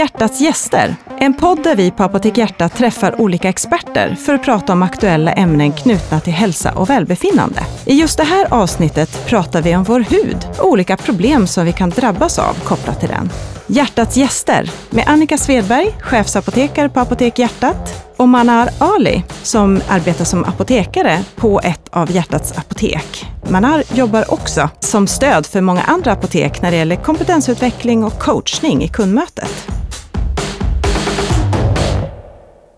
Hjärtats 0.00 0.40
gäster, 0.40 0.96
en 1.18 1.34
podd 1.34 1.62
där 1.62 1.76
vi 1.76 1.90
på 1.90 2.02
Apotek 2.02 2.38
Hjärta 2.38 2.68
träffar 2.68 3.20
olika 3.20 3.48
experter 3.48 4.14
för 4.14 4.34
att 4.34 4.42
prata 4.42 4.72
om 4.72 4.82
aktuella 4.82 5.32
ämnen 5.32 5.72
knutna 5.72 6.20
till 6.20 6.32
hälsa 6.32 6.72
och 6.72 6.90
välbefinnande. 6.90 7.60
I 7.86 7.94
just 7.94 8.16
det 8.16 8.24
här 8.24 8.46
avsnittet 8.50 9.26
pratar 9.26 9.62
vi 9.62 9.76
om 9.76 9.84
vår 9.84 10.00
hud 10.00 10.36
och 10.58 10.68
olika 10.68 10.96
problem 10.96 11.46
som 11.46 11.64
vi 11.64 11.72
kan 11.72 11.90
drabbas 11.90 12.38
av 12.38 12.54
kopplat 12.64 13.00
till 13.00 13.08
den. 13.08 13.30
Hjärtats 13.66 14.16
gäster 14.16 14.70
med 14.90 15.04
Annika 15.06 15.38
Svedberg, 15.38 15.94
chefsapotekare 16.00 16.88
på 16.88 17.00
Apotek 17.00 17.38
Hjärtat 17.38 18.06
och 18.16 18.28
Manar 18.28 18.68
Ali 18.78 19.22
som 19.42 19.80
arbetar 19.88 20.24
som 20.24 20.44
apotekare 20.44 21.24
på 21.36 21.60
ett 21.64 21.88
av 21.90 22.10
Hjärtats 22.10 22.58
apotek. 22.58 23.26
Manar 23.48 23.82
jobbar 23.94 24.32
också 24.32 24.70
som 24.80 25.06
stöd 25.06 25.46
för 25.46 25.60
många 25.60 25.82
andra 25.82 26.12
apotek 26.12 26.62
när 26.62 26.70
det 26.70 26.76
gäller 26.76 26.96
kompetensutveckling 26.96 28.04
och 28.04 28.18
coachning 28.18 28.82
i 28.82 28.88
kundmötet. 28.88 29.70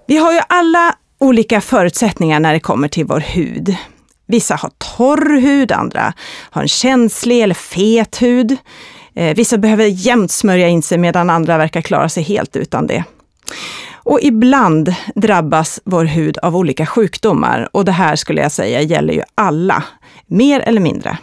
Vi 0.06 0.16
har 0.16 0.32
ju 0.32 0.40
alla 0.48 0.94
olika 1.20 1.60
förutsättningar 1.60 2.40
när 2.40 2.52
det 2.52 2.60
kommer 2.60 2.88
till 2.88 3.06
vår 3.06 3.20
hud. 3.20 3.76
Vissa 4.26 4.54
har 4.54 4.70
torr 4.96 5.40
hud, 5.40 5.72
andra 5.72 6.12
har 6.50 6.62
en 6.62 6.68
känslig 6.68 7.42
eller 7.42 7.54
fet 7.54 8.22
hud. 8.22 8.56
Eh, 9.14 9.36
vissa 9.36 9.58
behöver 9.58 9.84
jämt 9.84 10.30
smörja 10.30 10.68
in 10.68 10.82
sig 10.82 10.98
medan 10.98 11.30
andra 11.30 11.58
verkar 11.58 11.80
klara 11.80 12.08
sig 12.08 12.22
helt 12.22 12.56
utan 12.56 12.86
det. 12.86 13.04
Och 14.04 14.18
ibland 14.22 14.94
drabbas 15.14 15.80
vår 15.84 16.04
hud 16.04 16.38
av 16.38 16.56
olika 16.56 16.86
sjukdomar 16.86 17.68
och 17.72 17.84
det 17.84 17.92
här 17.92 18.16
skulle 18.16 18.40
jag 18.40 18.52
säga 18.52 18.80
gäller 18.80 19.14
ju 19.14 19.22
alla, 19.34 19.82
mer 20.26 20.60
eller 20.60 20.80
mindre. 20.80 21.18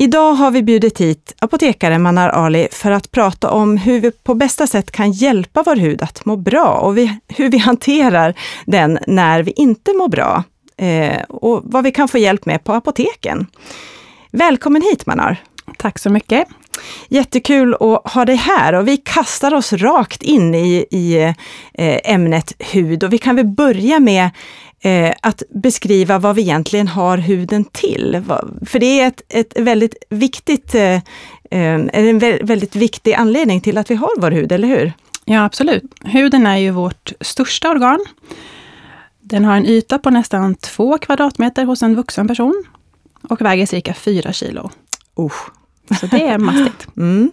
Idag 0.00 0.32
har 0.32 0.50
vi 0.50 0.62
bjudit 0.62 1.00
hit 1.00 1.34
apotekare 1.38 1.98
Manar 1.98 2.28
Ali 2.28 2.68
för 2.72 2.90
att 2.90 3.10
prata 3.10 3.50
om 3.50 3.76
hur 3.76 4.00
vi 4.00 4.10
på 4.10 4.34
bästa 4.34 4.66
sätt 4.66 4.90
kan 4.90 5.12
hjälpa 5.12 5.62
vår 5.62 5.76
hud 5.76 6.02
att 6.02 6.24
må 6.24 6.36
bra 6.36 6.74
och 6.74 6.96
hur 7.28 7.50
vi 7.50 7.58
hanterar 7.58 8.34
den 8.66 8.98
när 9.06 9.42
vi 9.42 9.52
inte 9.56 9.92
mår 9.92 10.08
bra. 10.08 10.42
Eh, 10.76 11.22
och 11.22 11.62
vad 11.64 11.84
vi 11.84 11.92
kan 11.92 12.08
få 12.08 12.18
hjälp 12.18 12.46
med 12.46 12.64
på 12.64 12.72
apoteken. 12.72 13.46
Välkommen 14.30 14.82
hit 14.82 15.06
Manar! 15.06 15.36
Tack 15.76 15.98
så 15.98 16.10
mycket! 16.10 16.48
Jättekul 17.08 17.74
att 17.74 18.12
ha 18.12 18.24
dig 18.24 18.36
här 18.36 18.72
och 18.72 18.88
vi 18.88 18.96
kastar 18.96 19.54
oss 19.54 19.72
rakt 19.72 20.22
in 20.22 20.54
i, 20.54 20.86
i 20.90 21.34
eh, 21.74 22.12
ämnet 22.14 22.52
hud 22.58 23.04
och 23.04 23.12
vi 23.12 23.18
kan 23.18 23.36
väl 23.36 23.46
börja 23.46 24.00
med 24.00 24.30
eh, 24.80 25.14
att 25.22 25.42
beskriva 25.50 26.18
vad 26.18 26.36
vi 26.36 26.42
egentligen 26.42 26.88
har 26.88 27.18
huden 27.18 27.64
till. 27.64 28.22
För 28.66 28.78
det 28.78 29.00
är 29.00 29.08
ett, 29.08 29.22
ett 29.28 29.58
väldigt 29.58 30.04
viktigt, 30.08 30.74
eh, 30.74 31.00
en 31.50 32.18
väldigt 32.18 32.76
viktig 32.76 33.14
anledning 33.14 33.60
till 33.60 33.78
att 33.78 33.90
vi 33.90 33.94
har 33.94 34.20
vår 34.20 34.30
hud, 34.30 34.52
eller 34.52 34.68
hur? 34.68 34.92
Ja, 35.24 35.44
absolut. 35.44 35.84
Huden 36.04 36.46
är 36.46 36.56
ju 36.56 36.70
vårt 36.70 37.12
största 37.20 37.70
organ. 37.70 38.04
Den 39.20 39.44
har 39.44 39.56
en 39.56 39.66
yta 39.66 39.98
på 39.98 40.10
nästan 40.10 40.54
två 40.54 40.98
kvadratmeter 40.98 41.64
hos 41.64 41.82
en 41.82 41.94
vuxen 41.94 42.28
person 42.28 42.64
och 43.28 43.40
väger 43.40 43.66
cirka 43.66 43.94
fyra 43.94 44.32
kilo. 44.32 44.70
Uh, 45.18 45.32
så 46.00 46.06
det 46.06 46.22
är 46.26 46.38
mastigt. 46.48 46.86
Mm. 46.96 47.32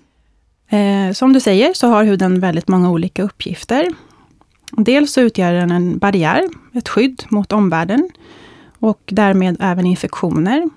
Eh, 0.70 1.14
som 1.14 1.34
du 1.34 1.40
säger 1.40 1.74
så 1.74 1.88
har 1.88 2.04
huden 2.04 2.40
väldigt 2.40 2.68
många 2.68 2.90
olika 2.90 3.24
uppgifter. 3.24 3.90
Dels 4.72 5.14
så 5.14 5.22
utgör 5.22 5.54
den 5.54 5.72
en 5.72 5.98
barriär, 5.98 6.50
ett 6.74 6.90
skydd 6.90 7.24
mot 7.30 7.52
omvärlden 7.52 8.10
och 8.80 9.02
därmed 9.06 9.58
även 9.60 9.86
infektioner. 9.86 10.70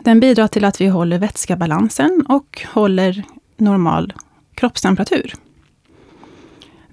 Den 0.00 0.20
bidrar 0.20 0.48
till 0.48 0.64
att 0.64 0.80
vi 0.80 0.86
håller 0.86 1.18
vätskebalansen 1.18 2.26
och 2.28 2.62
håller 2.72 3.24
normal 3.56 4.12
kroppstemperatur. 4.54 5.34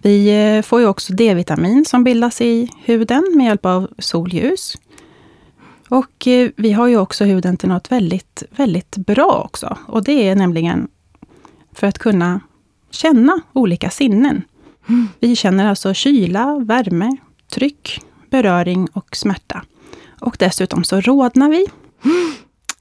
Vi 0.01 0.45
eh, 0.57 0.61
får 0.61 0.79
ju 0.79 0.87
också 0.87 1.13
D-vitamin 1.13 1.85
som 1.85 2.03
bildas 2.03 2.41
i 2.41 2.69
huden 2.83 3.31
med 3.35 3.45
hjälp 3.45 3.65
av 3.65 3.87
solljus. 3.97 4.77
Och 5.89 6.27
eh, 6.27 6.49
vi 6.55 6.71
har 6.71 6.87
ju 6.87 6.97
också 6.97 7.25
huden 7.25 7.57
till 7.57 7.69
något 7.69 7.91
väldigt, 7.91 8.43
väldigt 8.51 8.97
bra 8.97 9.43
också. 9.45 9.77
Och 9.85 10.03
det 10.03 10.29
är 10.29 10.35
nämligen 10.35 10.87
för 11.73 11.87
att 11.87 11.97
kunna 11.97 12.41
känna 12.91 13.41
olika 13.53 13.89
sinnen. 13.89 14.43
Vi 15.19 15.35
känner 15.35 15.69
alltså 15.69 15.93
kyla, 15.93 16.59
värme, 16.59 17.17
tryck, 17.53 18.01
beröring 18.29 18.87
och 18.93 19.15
smärta. 19.15 19.61
Och 20.19 20.35
dessutom 20.39 20.83
så 20.83 21.01
rodnar 21.01 21.49
vi. 21.49 21.65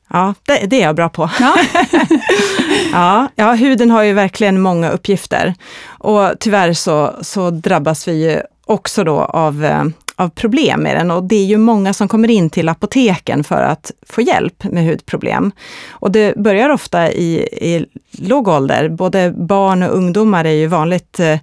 Ja, 0.08 0.34
det, 0.46 0.66
det, 0.66 0.82
är 0.82 0.86
jag 0.86 0.96
bra 0.96 1.08
på. 1.08 1.30
Ja. 1.40 1.56
ja, 2.92 3.28
ja, 3.34 3.52
huden 3.52 3.90
har 3.90 4.02
ju 4.02 4.12
verkligen 4.12 4.60
många 4.60 4.90
uppgifter. 4.90 5.54
Och 5.86 6.32
tyvärr 6.40 6.72
så, 6.72 7.14
så 7.20 7.50
drabbas 7.50 8.08
vi 8.08 8.40
också 8.64 9.04
då 9.04 9.20
av 9.20 9.64
eh, 9.64 9.84
av 10.18 10.28
problem 10.28 10.82
med 10.82 10.96
den 10.96 11.10
och 11.10 11.24
det 11.24 11.36
är 11.36 11.44
ju 11.44 11.58
många 11.58 11.92
som 11.92 12.08
kommer 12.08 12.30
in 12.30 12.50
till 12.50 12.68
apoteken 12.68 13.44
för 13.44 13.62
att 13.62 13.90
få 14.06 14.20
hjälp 14.20 14.64
med 14.64 14.86
hudproblem. 14.86 15.52
Och 15.90 16.12
det 16.12 16.36
börjar 16.36 16.68
ofta 16.68 17.12
i, 17.12 17.48
i 17.52 17.86
låg 18.10 18.48
ålder. 18.48 18.88
Både 18.88 19.34
barn 19.36 19.82
och 19.82 19.96
ungdomar 19.96 20.44
är 20.44 20.52
ju 20.52 20.66
vanligt 20.66 21.20
eh, 21.20 21.38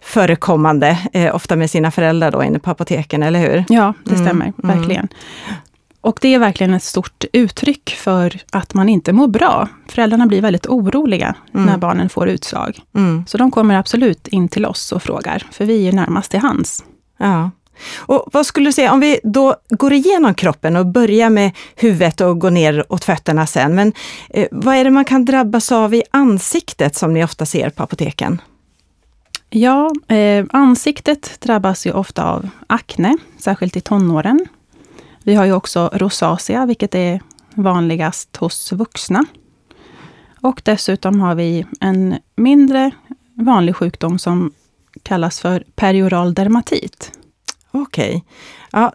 förekommande, 0.00 0.98
eh, 1.12 1.34
ofta 1.34 1.56
med 1.56 1.70
sina 1.70 1.90
föräldrar 1.90 2.30
då 2.30 2.44
inne 2.44 2.58
på 2.58 2.70
apoteken, 2.70 3.22
eller 3.22 3.40
hur? 3.40 3.64
Ja, 3.68 3.94
det 4.04 4.14
mm, 4.14 4.26
stämmer 4.26 4.52
mm, 4.62 4.76
verkligen. 4.76 5.08
Mm. 5.08 5.56
Och 6.00 6.18
det 6.20 6.34
är 6.34 6.38
verkligen 6.38 6.74
ett 6.74 6.82
stort 6.82 7.24
uttryck 7.32 7.90
för 7.90 8.40
att 8.52 8.74
man 8.74 8.88
inte 8.88 9.12
mår 9.12 9.28
bra. 9.28 9.68
Föräldrarna 9.88 10.26
blir 10.26 10.42
väldigt 10.42 10.66
oroliga 10.66 11.34
mm. 11.54 11.66
när 11.66 11.78
barnen 11.78 12.08
får 12.08 12.28
utslag. 12.28 12.78
Mm. 12.96 13.24
Så 13.26 13.38
de 13.38 13.50
kommer 13.50 13.74
absolut 13.78 14.28
in 14.28 14.48
till 14.48 14.66
oss 14.66 14.92
och 14.92 15.02
frågar, 15.02 15.46
för 15.50 15.64
vi 15.64 15.88
är 15.88 15.92
närmast 15.92 16.30
till 16.30 16.40
hands. 16.40 16.84
Ja. 17.18 17.50
Och 17.96 18.28
vad 18.32 18.46
skulle 18.46 18.68
du 18.68 18.72
säga, 18.72 18.92
om 18.92 19.00
vi 19.00 19.20
då 19.22 19.56
går 19.68 19.92
igenom 19.92 20.34
kroppen 20.34 20.76
och 20.76 20.86
börjar 20.86 21.30
med 21.30 21.50
huvudet 21.76 22.20
och 22.20 22.40
går 22.40 22.50
ner 22.50 22.84
åt 22.88 23.04
fötterna 23.04 23.46
sen. 23.46 23.74
Men 23.74 23.92
eh, 24.30 24.48
vad 24.50 24.74
är 24.74 24.84
det 24.84 24.90
man 24.90 25.04
kan 25.04 25.24
drabbas 25.24 25.72
av 25.72 25.94
i 25.94 26.02
ansiktet 26.10 26.96
som 26.96 27.14
ni 27.14 27.24
ofta 27.24 27.46
ser 27.46 27.70
på 27.70 27.82
apoteken? 27.82 28.40
Ja, 29.50 29.92
eh, 30.08 30.44
ansiktet 30.50 31.40
drabbas 31.40 31.86
ju 31.86 31.92
ofta 31.92 32.24
av 32.24 32.48
akne, 32.66 33.16
särskilt 33.38 33.76
i 33.76 33.80
tonåren. 33.80 34.46
Vi 35.22 35.34
har 35.34 35.44
ju 35.44 35.52
också 35.52 35.90
rosacea, 35.92 36.66
vilket 36.66 36.94
är 36.94 37.20
vanligast 37.54 38.36
hos 38.36 38.72
vuxna. 38.72 39.24
Och 40.40 40.62
dessutom 40.64 41.20
har 41.20 41.34
vi 41.34 41.66
en 41.80 42.18
mindre 42.36 42.90
vanlig 43.34 43.76
sjukdom 43.76 44.18
som 44.18 44.52
kallas 45.02 45.40
för 45.40 45.64
perioral 45.76 46.34
dermatit. 46.34 47.12
Okej. 47.70 48.08
Okay. 48.08 48.20
Ja, 48.72 48.92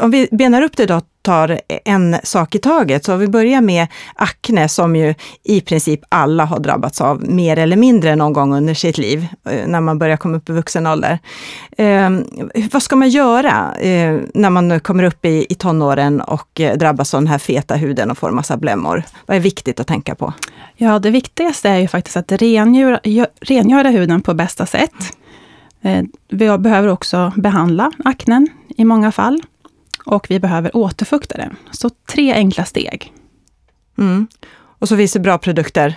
om 0.00 0.10
vi 0.10 0.28
benar 0.30 0.62
upp 0.62 0.76
det 0.76 0.86
då, 0.86 1.00
tar 1.22 1.60
en 1.84 2.16
sak 2.22 2.54
i 2.54 2.58
taget. 2.58 3.04
Så 3.04 3.14
om 3.14 3.18
vi 3.18 3.28
börjar 3.28 3.60
med 3.60 3.86
akne 4.14 4.68
som 4.68 4.96
ju 4.96 5.14
i 5.42 5.60
princip 5.60 6.00
alla 6.08 6.44
har 6.44 6.58
drabbats 6.58 7.00
av, 7.00 7.22
mer 7.28 7.58
eller 7.58 7.76
mindre 7.76 8.16
någon 8.16 8.32
gång 8.32 8.54
under 8.54 8.74
sitt 8.74 8.98
liv, 8.98 9.26
eh, 9.50 9.66
när 9.66 9.80
man 9.80 9.98
börjar 9.98 10.16
komma 10.16 10.36
upp 10.36 10.48
i 10.48 10.52
vuxen 10.52 10.86
ålder. 10.86 11.18
Eh, 11.78 12.10
vad 12.72 12.82
ska 12.82 12.96
man 12.96 13.08
göra 13.08 13.74
eh, 13.74 14.18
när 14.34 14.50
man 14.50 14.80
kommer 14.80 15.02
upp 15.02 15.24
i, 15.24 15.46
i 15.48 15.54
tonåren 15.54 16.20
och 16.20 16.60
eh, 16.60 16.76
drabbas 16.76 17.14
av 17.14 17.20
den 17.20 17.28
här 17.28 17.38
feta 17.38 17.74
huden 17.74 18.10
och 18.10 18.18
får 18.18 18.30
massa 18.30 18.56
blämmor? 18.56 19.02
Vad 19.26 19.36
är 19.36 19.40
viktigt 19.40 19.80
att 19.80 19.86
tänka 19.86 20.14
på? 20.14 20.32
Ja, 20.76 20.98
det 20.98 21.10
viktigaste 21.10 21.68
är 21.68 21.78
ju 21.78 21.88
faktiskt 21.88 22.16
att 22.16 22.32
rengöra, 22.32 23.00
rengöra 23.40 23.88
huden 23.88 24.22
på 24.22 24.34
bästa 24.34 24.66
sätt. 24.66 25.16
Eh, 25.84 26.04
vi 26.28 26.58
behöver 26.58 26.88
också 26.88 27.32
behandla 27.36 27.90
aknen 28.04 28.48
i 28.76 28.84
många 28.84 29.12
fall. 29.12 29.42
Och 30.06 30.26
vi 30.30 30.40
behöver 30.40 30.76
återfukta 30.76 31.36
den. 31.36 31.56
Så 31.70 31.90
tre 31.90 32.32
enkla 32.32 32.64
steg. 32.64 33.12
Mm. 33.98 34.26
Och 34.78 34.88
så 34.88 34.96
finns 34.96 35.12
det 35.12 35.20
bra 35.20 35.38
produkter 35.38 35.94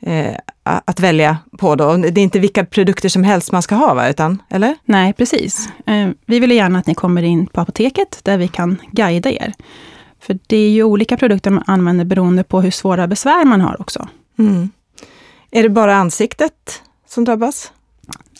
eh, 0.00 0.36
att 0.62 1.00
välja 1.00 1.38
på 1.58 1.74
då. 1.74 1.96
Det 1.96 2.20
är 2.20 2.24
inte 2.24 2.38
vilka 2.38 2.64
produkter 2.64 3.08
som 3.08 3.24
helst 3.24 3.52
man 3.52 3.62
ska 3.62 3.74
ha, 3.74 3.94
va? 3.94 4.08
Utan, 4.08 4.42
eller? 4.48 4.76
Nej, 4.84 5.12
precis. 5.12 5.68
Eh, 5.86 6.08
vi 6.26 6.40
vill 6.40 6.50
gärna 6.50 6.78
att 6.78 6.86
ni 6.86 6.94
kommer 6.94 7.22
in 7.22 7.46
på 7.46 7.60
apoteket, 7.60 8.20
där 8.22 8.38
vi 8.38 8.48
kan 8.48 8.76
guida 8.92 9.30
er. 9.30 9.54
För 10.20 10.38
det 10.46 10.56
är 10.56 10.70
ju 10.70 10.82
olika 10.82 11.16
produkter 11.16 11.50
man 11.50 11.64
använder 11.66 12.04
beroende 12.04 12.44
på 12.44 12.60
hur 12.60 12.70
svåra 12.70 13.06
besvär 13.06 13.44
man 13.44 13.60
har 13.60 13.80
också. 13.80 14.08
Mm. 14.38 14.70
Är 15.50 15.62
det 15.62 15.68
bara 15.68 15.96
ansiktet 15.96 16.82
som 17.08 17.24
drabbas? 17.24 17.72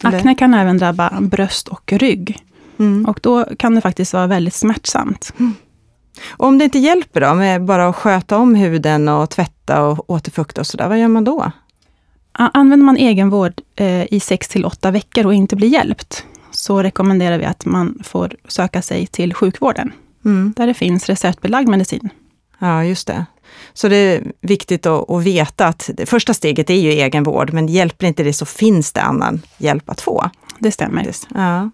Akne 0.02 0.34
kan 0.34 0.54
även 0.54 0.78
drabba 0.78 1.20
bröst 1.20 1.68
och 1.68 1.92
rygg. 1.92 2.38
Mm. 2.78 3.06
Och 3.06 3.20
då 3.22 3.44
kan 3.58 3.74
det 3.74 3.80
faktiskt 3.80 4.12
vara 4.12 4.26
väldigt 4.26 4.54
smärtsamt. 4.54 5.32
Mm. 5.38 5.54
Om 6.36 6.58
det 6.58 6.64
inte 6.64 6.78
hjälper 6.78 7.20
då, 7.20 7.34
med 7.34 7.64
bara 7.64 7.88
att 7.88 7.96
sköta 7.96 8.38
om 8.38 8.54
huden 8.54 9.08
och 9.08 9.30
tvätta 9.30 9.82
och 9.82 10.10
återfukta 10.10 10.60
och 10.60 10.66
sådär, 10.66 10.88
vad 10.88 10.98
gör 10.98 11.08
man 11.08 11.24
då? 11.24 11.50
Använder 12.32 12.84
man 12.84 12.96
egenvård 12.96 13.60
eh, 13.76 14.12
i 14.12 14.20
6 14.20 14.48
till 14.48 14.64
8 14.64 14.90
veckor 14.90 15.26
och 15.26 15.34
inte 15.34 15.56
blir 15.56 15.68
hjälpt, 15.68 16.24
så 16.50 16.82
rekommenderar 16.82 17.38
vi 17.38 17.44
att 17.44 17.64
man 17.64 17.98
får 18.04 18.34
söka 18.48 18.82
sig 18.82 19.06
till 19.06 19.34
sjukvården, 19.34 19.92
mm. 20.24 20.54
där 20.56 20.66
det 20.66 20.74
finns 20.74 21.06
receptbelagd 21.06 21.68
medicin. 21.68 22.08
Ja, 22.58 22.84
just 22.84 23.06
det. 23.06 23.26
Så 23.72 23.88
det 23.88 23.96
är 23.96 24.22
viktigt 24.40 24.86
att, 24.86 25.10
att 25.10 25.22
veta 25.22 25.66
att 25.66 25.90
det 25.94 26.06
första 26.06 26.34
steget 26.34 26.70
är 26.70 26.74
ju 26.74 26.90
egenvård, 26.90 27.52
men 27.52 27.68
hjälper 27.68 28.06
inte 28.06 28.22
det 28.22 28.32
så 28.32 28.46
finns 28.46 28.92
det 28.92 29.02
annan 29.02 29.42
hjälp 29.58 29.90
att 29.90 30.00
få. 30.00 30.30
Det 30.58 30.72
stämmer. 30.72 31.10
Ja. 31.34 31.70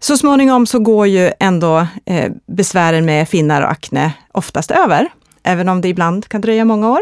Så 0.00 0.16
småningom 0.16 0.66
så 0.66 0.78
går 0.78 1.06
ju 1.06 1.32
ändå 1.40 1.86
eh, 2.06 2.32
besvären 2.46 3.04
med 3.04 3.28
finnar 3.28 3.62
och 3.62 3.70
akne 3.70 4.12
oftast 4.32 4.70
över, 4.70 5.08
även 5.42 5.68
om 5.68 5.80
det 5.80 5.88
ibland 5.88 6.28
kan 6.28 6.40
dröja 6.40 6.64
många 6.64 6.90
år. 6.90 7.00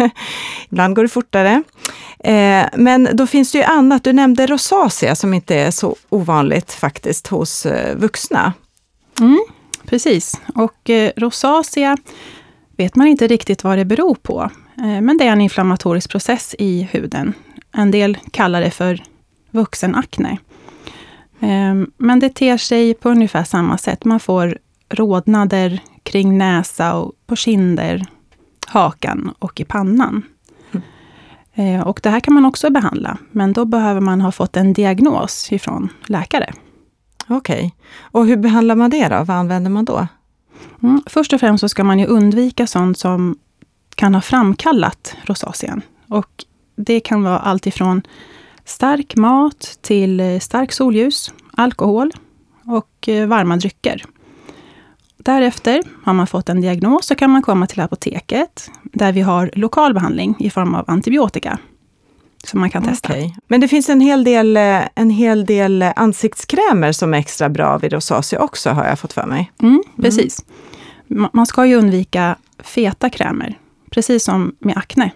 ibland 0.70 0.96
går 0.96 1.02
det 1.02 1.08
fortare. 1.08 1.62
Eh, 2.24 2.66
men 2.76 3.08
då 3.12 3.26
finns 3.26 3.52
det 3.52 3.58
ju 3.58 3.64
annat. 3.64 4.04
Du 4.04 4.12
nämnde 4.12 4.46
rosacea 4.46 5.14
som 5.14 5.34
inte 5.34 5.54
är 5.56 5.70
så 5.70 5.96
ovanligt 6.08 6.72
faktiskt 6.72 7.26
hos 7.26 7.66
eh, 7.66 7.96
vuxna. 7.96 8.52
Mm, 9.20 9.44
precis, 9.86 10.40
och 10.54 10.90
eh, 10.90 11.12
rosacea 11.16 11.96
vet 12.80 12.96
man 12.96 13.06
inte 13.06 13.26
riktigt 13.26 13.64
vad 13.64 13.78
det 13.78 13.84
beror 13.84 14.14
på. 14.14 14.50
Eh, 14.76 15.00
men 15.00 15.18
det 15.18 15.26
är 15.26 15.32
en 15.32 15.40
inflammatorisk 15.40 16.10
process 16.10 16.54
i 16.58 16.88
huden. 16.92 17.32
En 17.72 17.90
del 17.90 18.18
kallar 18.30 18.60
det 18.60 18.70
för 18.70 19.02
vuxenakne. 19.50 20.38
Eh, 21.40 21.74
men 21.96 22.20
det 22.20 22.34
ter 22.34 22.56
sig 22.56 22.94
på 22.94 23.08
ungefär 23.10 23.44
samma 23.44 23.78
sätt. 23.78 24.04
Man 24.04 24.20
får 24.20 24.58
rodnader 24.88 25.80
kring 26.02 26.38
näsa 26.38 26.94
och 26.94 27.12
på 27.26 27.36
kinder, 27.36 28.06
hakan 28.66 29.34
och 29.38 29.60
i 29.60 29.64
pannan. 29.64 30.22
Mm. 31.54 31.82
Och 31.82 32.00
det 32.02 32.10
här 32.10 32.20
kan 32.20 32.34
man 32.34 32.44
också 32.44 32.70
behandla, 32.70 33.18
men 33.30 33.52
då 33.52 33.64
behöver 33.64 34.00
man 34.00 34.20
ha 34.20 34.32
fått 34.32 34.56
en 34.56 34.72
diagnos 34.72 35.52
ifrån 35.52 35.88
läkare. 36.06 36.52
Okej. 37.28 37.56
Okay. 37.56 37.70
Och 38.00 38.26
hur 38.26 38.36
behandlar 38.36 38.76
man 38.76 38.90
det 38.90 39.08
då? 39.08 39.24
Vad 39.24 39.36
använder 39.36 39.70
man 39.70 39.84
då? 39.84 40.06
Mm. 40.82 41.02
Först 41.06 41.32
och 41.32 41.40
främst 41.40 41.60
så 41.60 41.68
ska 41.68 41.84
man 41.84 41.98
ju 41.98 42.06
undvika 42.06 42.66
sånt 42.66 42.98
som 42.98 43.38
kan 43.94 44.14
ha 44.14 44.20
framkallat 44.20 45.16
rosacean. 45.22 45.82
Och 46.08 46.44
det 46.76 47.00
kan 47.00 47.22
vara 47.22 47.38
allt 47.38 47.66
ifrån 47.66 48.02
stark 48.64 49.16
mat 49.16 49.78
till 49.80 50.20
eh, 50.20 50.38
stark 50.38 50.72
solljus, 50.72 51.32
alkohol 51.52 52.12
och 52.64 53.08
eh, 53.08 53.26
varma 53.26 53.56
drycker. 53.56 54.04
Därefter 55.16 55.82
har 56.04 56.14
man 56.14 56.26
fått 56.26 56.48
en 56.48 56.60
diagnos 56.60 57.06
så 57.06 57.14
kan 57.14 57.30
man 57.30 57.42
komma 57.42 57.66
till 57.66 57.80
apoteket 57.80 58.70
där 58.82 59.12
vi 59.12 59.20
har 59.20 59.50
lokal 59.54 59.94
behandling 59.94 60.36
i 60.38 60.50
form 60.50 60.74
av 60.74 60.84
antibiotika 60.90 61.58
som 62.44 62.60
man 62.60 62.70
kan 62.70 62.82
testa. 62.82 63.08
Okay. 63.08 63.32
Men 63.48 63.60
det 63.60 63.68
finns 63.68 63.88
en 63.88 64.00
hel, 64.00 64.24
del, 64.24 64.56
eh, 64.56 64.80
en 64.94 65.10
hel 65.10 65.46
del 65.46 65.82
ansiktskrämer 65.82 66.92
som 66.92 67.14
är 67.14 67.18
extra 67.18 67.48
bra 67.48 67.78
vid 67.78 67.92
rosacea 67.92 68.42
också, 68.42 68.70
har 68.70 68.84
jag 68.84 68.98
fått 68.98 69.12
för 69.12 69.26
mig. 69.26 69.52
Mm, 69.62 69.74
mm. 69.74 69.84
precis. 69.96 70.44
Mm. 71.10 71.30
Man 71.32 71.46
ska 71.46 71.66
ju 71.66 71.74
undvika 71.74 72.36
feta 72.58 73.10
krämer, 73.10 73.58
precis 73.90 74.24
som 74.24 74.56
med 74.58 74.76
akne. 74.76 75.10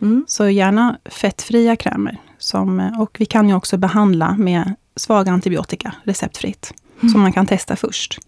Mm. 0.00 0.24
Så 0.28 0.48
gärna 0.48 0.98
fettfria 1.04 1.76
krämer. 1.76 2.16
Som, 2.38 2.92
och 2.98 3.16
vi 3.18 3.26
kan 3.26 3.48
ju 3.48 3.54
också 3.54 3.76
behandla 3.76 4.36
med 4.38 4.74
svag 4.96 5.28
antibiotika 5.28 5.94
receptfritt, 6.04 6.74
mm. 7.00 7.12
som 7.12 7.20
man 7.20 7.32
kan 7.32 7.46
testa 7.46 7.76
först. 7.76 8.18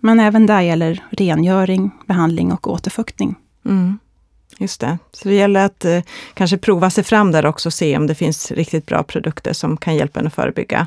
Men 0.00 0.20
även 0.20 0.46
där 0.46 0.60
gäller 0.60 1.04
rengöring, 1.10 1.90
behandling 2.06 2.52
och 2.52 2.72
återfuktning. 2.72 3.34
Mm. 4.58 4.64
Just 4.64 4.80
det. 4.80 4.98
Så 5.12 5.28
det 5.28 5.34
gäller 5.34 5.64
att 5.64 5.84
eh, 5.84 6.00
kanske 6.34 6.58
prova 6.58 6.90
sig 6.90 7.04
fram 7.04 7.32
där 7.32 7.46
också 7.46 7.68
och 7.68 7.72
se 7.72 7.96
om 7.96 8.06
det 8.06 8.14
finns 8.14 8.50
riktigt 8.50 8.86
bra 8.86 9.02
produkter 9.02 9.52
som 9.52 9.76
kan 9.76 9.96
hjälpa 9.96 10.20
en 10.20 10.26
att 10.26 10.34
förebygga. 10.34 10.86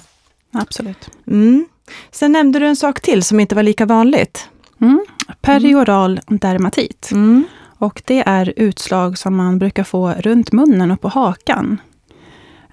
Absolut. 0.54 1.10
Mm. 1.28 1.68
Sen 2.12 2.32
nämnde 2.32 2.60
du 2.60 2.68
en 2.68 2.76
sak 2.76 3.02
till 3.02 3.24
som 3.24 3.40
inte 3.40 3.56
var 3.56 3.64
lika 3.64 3.86
vanligt. 3.86 4.50
Mm. 4.82 5.06
Perioral 5.42 6.20
dermatit. 6.28 7.10
Mm. 7.12 7.44
Och 7.78 8.02
det 8.06 8.24
är 8.26 8.54
utslag 8.56 9.18
som 9.18 9.36
man 9.36 9.60
brukar 9.60 9.84
få 9.84 10.12
runt 10.12 10.52
munnen 10.52 10.92
och 10.92 11.02
på 11.02 11.08
hakan 11.08 11.78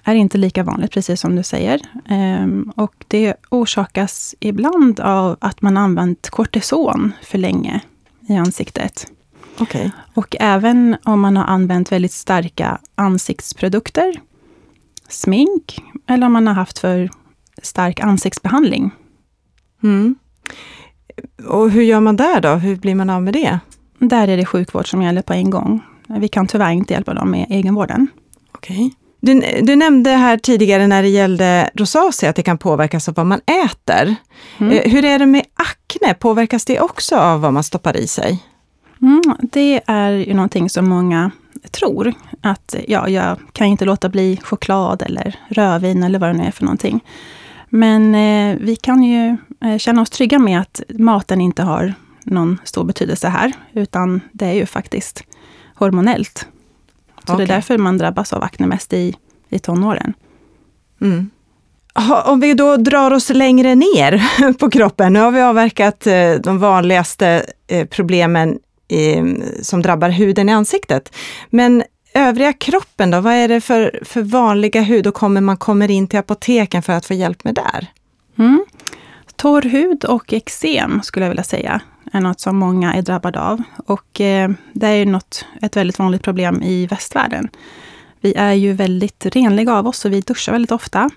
är 0.03 0.15
inte 0.15 0.37
lika 0.37 0.63
vanligt, 0.63 0.91
precis 0.91 1.21
som 1.21 1.35
du 1.35 1.43
säger. 1.43 1.81
Ehm, 2.09 2.71
och 2.75 3.05
det 3.07 3.35
orsakas 3.49 4.35
ibland 4.39 4.99
av 4.99 5.37
att 5.41 5.61
man 5.61 5.77
använt 5.77 6.29
kortison 6.29 7.11
för 7.21 7.37
länge 7.37 7.81
i 8.27 8.35
ansiktet. 8.35 9.07
Okay. 9.59 9.89
Och 10.13 10.35
även 10.39 10.97
om 11.03 11.19
man 11.19 11.37
har 11.37 11.43
använt 11.43 11.91
väldigt 11.91 12.11
starka 12.11 12.77
ansiktsprodukter, 12.95 14.13
smink, 15.09 15.79
eller 16.07 16.25
om 16.25 16.33
man 16.33 16.47
har 16.47 16.53
haft 16.53 16.79
för 16.79 17.09
stark 17.61 17.99
ansiktsbehandling. 17.99 18.91
Mm. 19.83 20.15
Och 21.47 21.71
hur 21.71 21.81
gör 21.81 21.99
man 21.99 22.15
där 22.15 22.41
då? 22.41 22.49
Hur 22.49 22.75
blir 22.75 22.95
man 22.95 23.09
av 23.09 23.23
med 23.23 23.33
det? 23.33 23.59
Där 23.99 24.27
är 24.27 24.37
det 24.37 24.45
sjukvård 24.45 24.89
som 24.89 25.01
gäller 25.01 25.21
på 25.21 25.33
en 25.33 25.49
gång. 25.49 25.81
Vi 26.07 26.27
kan 26.27 26.47
tyvärr 26.47 26.71
inte 26.71 26.93
hjälpa 26.93 27.13
dem 27.13 27.31
med 27.31 27.45
egenvården. 27.49 28.07
Okej. 28.51 28.75
Okay. 28.75 28.89
Du, 29.21 29.61
du, 29.61 29.75
nämnde 29.75 30.09
här 30.09 30.37
tidigare 30.37 30.87
när 30.87 31.01
det 31.01 31.09
gällde 31.09 31.69
rosacea 31.73 32.29
att 32.29 32.35
det 32.35 32.43
kan 32.43 32.57
påverkas 32.57 33.09
av 33.09 33.15
vad 33.15 33.25
man 33.25 33.41
äter. 33.65 34.15
Mm. 34.57 34.73
Eh, 34.73 34.91
hur 34.91 35.05
är 35.05 35.19
det 35.19 35.25
med 35.25 35.45
akne? 35.53 36.13
Påverkas 36.13 36.65
det 36.65 36.79
också 36.79 37.15
av 37.15 37.41
vad 37.41 37.53
man 37.53 37.63
stoppar 37.63 37.97
i 37.97 38.07
sig? 38.07 38.43
Mm, 39.01 39.21
det 39.41 39.81
är 39.85 40.11
ju 40.11 40.33
någonting 40.33 40.69
som 40.69 40.89
många 40.89 41.31
tror. 41.71 42.13
Att 42.41 42.75
ja, 42.87 43.09
jag 43.09 43.37
kan 43.51 43.67
inte 43.67 43.85
låta 43.85 44.09
bli 44.09 44.39
choklad 44.43 45.01
eller 45.01 45.35
rödvin 45.49 46.03
eller 46.03 46.19
vad 46.19 46.29
det 46.29 46.33
nu 46.33 46.43
är 46.43 46.51
för 46.51 46.63
någonting. 46.63 47.03
Men 47.69 48.15
eh, 48.15 48.57
vi 48.61 48.75
kan 48.75 49.03
ju 49.03 49.37
eh, 49.65 49.77
känna 49.77 50.01
oss 50.01 50.09
trygga 50.09 50.39
med 50.39 50.59
att 50.59 50.81
maten 50.89 51.41
inte 51.41 51.63
har 51.63 51.93
någon 52.23 52.57
stor 52.63 52.83
betydelse 52.83 53.27
här, 53.27 53.53
utan 53.73 54.21
det 54.31 54.45
är 54.45 54.53
ju 54.53 54.65
faktiskt 54.65 55.23
hormonellt. 55.75 56.47
Så 57.25 57.33
okay. 57.33 57.45
det 57.45 57.53
är 57.53 57.55
därför 57.55 57.77
man 57.77 57.97
drabbas 57.97 58.33
av 58.33 58.43
akne 58.43 58.67
mest 58.67 58.93
i, 58.93 59.15
i 59.49 59.59
tonåren. 59.59 60.13
Mm. 61.01 61.29
Om 62.25 62.39
vi 62.39 62.53
då 62.53 62.77
drar 62.77 63.11
oss 63.11 63.29
längre 63.29 63.75
ner 63.75 64.23
på 64.59 64.69
kroppen, 64.69 65.13
nu 65.13 65.19
har 65.19 65.31
vi 65.31 65.41
avverkat 65.41 66.07
eh, 66.07 66.33
de 66.33 66.59
vanligaste 66.59 67.45
eh, 67.67 67.87
problemen 68.89 69.63
som 69.63 69.81
drabbar 69.81 70.09
huden 70.09 70.49
i 70.49 70.51
ansiktet. 70.51 71.15
Men 71.49 71.83
övriga 72.13 72.53
kroppen 72.53 73.11
då, 73.11 73.21
vad 73.21 73.33
är 73.33 73.47
det 73.47 73.61
för, 73.61 73.99
för 74.03 74.21
vanliga 74.21 74.81
hudåkommor 74.81 75.41
man 75.41 75.57
kommer 75.57 75.91
in 75.91 76.07
till 76.07 76.19
apoteken 76.19 76.81
för 76.81 76.93
att 76.93 77.05
få 77.05 77.13
hjälp 77.13 77.43
med 77.43 77.55
där? 77.55 77.87
Mm. 78.37 78.65
Torr 79.35 79.61
hud 79.61 80.05
och 80.05 80.33
eksem 80.33 81.01
skulle 81.03 81.25
jag 81.25 81.29
vilja 81.29 81.43
säga 81.43 81.81
är 82.13 82.21
något 82.21 82.39
som 82.39 82.57
många 82.57 82.93
är 82.93 83.01
drabbade 83.01 83.39
av. 83.39 83.63
Och 83.85 84.21
eh, 84.21 84.49
det 84.73 84.87
är 84.87 85.05
något, 85.05 85.45
ett 85.61 85.77
väldigt 85.77 85.99
vanligt 85.99 86.23
problem 86.23 86.63
i 86.63 86.87
västvärlden. 86.87 87.49
Vi 88.21 88.33
är 88.33 88.53
ju 88.53 88.73
väldigt 88.73 89.25
renliga 89.25 89.73
av 89.73 89.87
oss 89.87 90.05
och 90.05 90.11
vi 90.11 90.21
duschar 90.21 90.51
väldigt 90.51 90.71
ofta. 90.71 91.09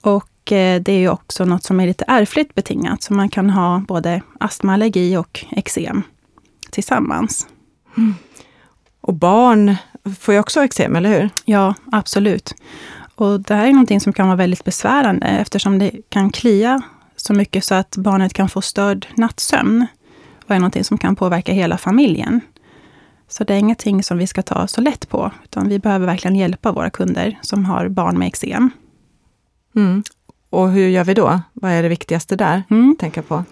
Och 0.00 0.52
eh, 0.52 0.80
det 0.80 0.92
är 0.92 0.98
ju 0.98 1.08
också 1.08 1.44
något 1.44 1.64
som 1.64 1.80
är 1.80 1.86
lite 1.86 2.04
ärftligt 2.08 2.54
betingat, 2.54 3.02
så 3.02 3.14
man 3.14 3.28
kan 3.28 3.50
ha 3.50 3.82
både 3.88 4.22
astma, 4.40 4.74
allergi 4.74 5.16
och 5.16 5.44
eksem 5.50 6.02
tillsammans. 6.72 7.46
Mm. 7.96 8.14
Och 9.00 9.14
barn 9.14 9.76
får 10.20 10.34
ju 10.34 10.40
också 10.40 10.64
eksem, 10.64 10.96
eller 10.96 11.20
hur? 11.20 11.30
Ja, 11.44 11.74
absolut. 11.92 12.54
Och 13.14 13.40
det 13.40 13.54
här 13.54 13.66
är 13.66 13.72
någonting 13.72 14.00
som 14.00 14.12
kan 14.12 14.26
vara 14.26 14.36
väldigt 14.36 14.64
besvärande 14.64 15.26
eftersom 15.26 15.78
det 15.78 15.92
kan 16.08 16.30
klia 16.30 16.82
så 17.16 17.34
mycket 17.34 17.64
så 17.64 17.74
att 17.74 17.96
barnet 17.96 18.32
kan 18.32 18.48
få 18.48 18.60
störd 18.60 19.06
nattsömn. 19.16 19.86
Och 20.44 20.50
är 20.50 20.58
någonting 20.58 20.84
som 20.84 20.98
kan 20.98 21.16
påverka 21.16 21.52
hela 21.52 21.78
familjen. 21.78 22.40
Så 23.28 23.44
det 23.44 23.54
är 23.54 23.58
ingenting 23.58 24.02
som 24.02 24.18
vi 24.18 24.26
ska 24.26 24.42
ta 24.42 24.66
så 24.66 24.80
lätt 24.80 25.08
på, 25.08 25.30
utan 25.44 25.68
vi 25.68 25.78
behöver 25.78 26.06
verkligen 26.06 26.36
hjälpa 26.36 26.72
våra 26.72 26.90
kunder 26.90 27.38
som 27.42 27.64
har 27.64 27.88
barn 27.88 28.18
med 28.18 28.28
eksem. 28.28 28.70
Mm. 29.76 30.02
Och 30.50 30.70
hur 30.70 30.88
gör 30.88 31.04
vi 31.04 31.14
då? 31.14 31.40
Vad 31.52 31.70
är 31.70 31.82
det 31.82 31.88
viktigaste 31.88 32.36
där? 32.36 32.62
Mm. 32.70 32.96
Tänka 32.98 33.22
på? 33.22 33.44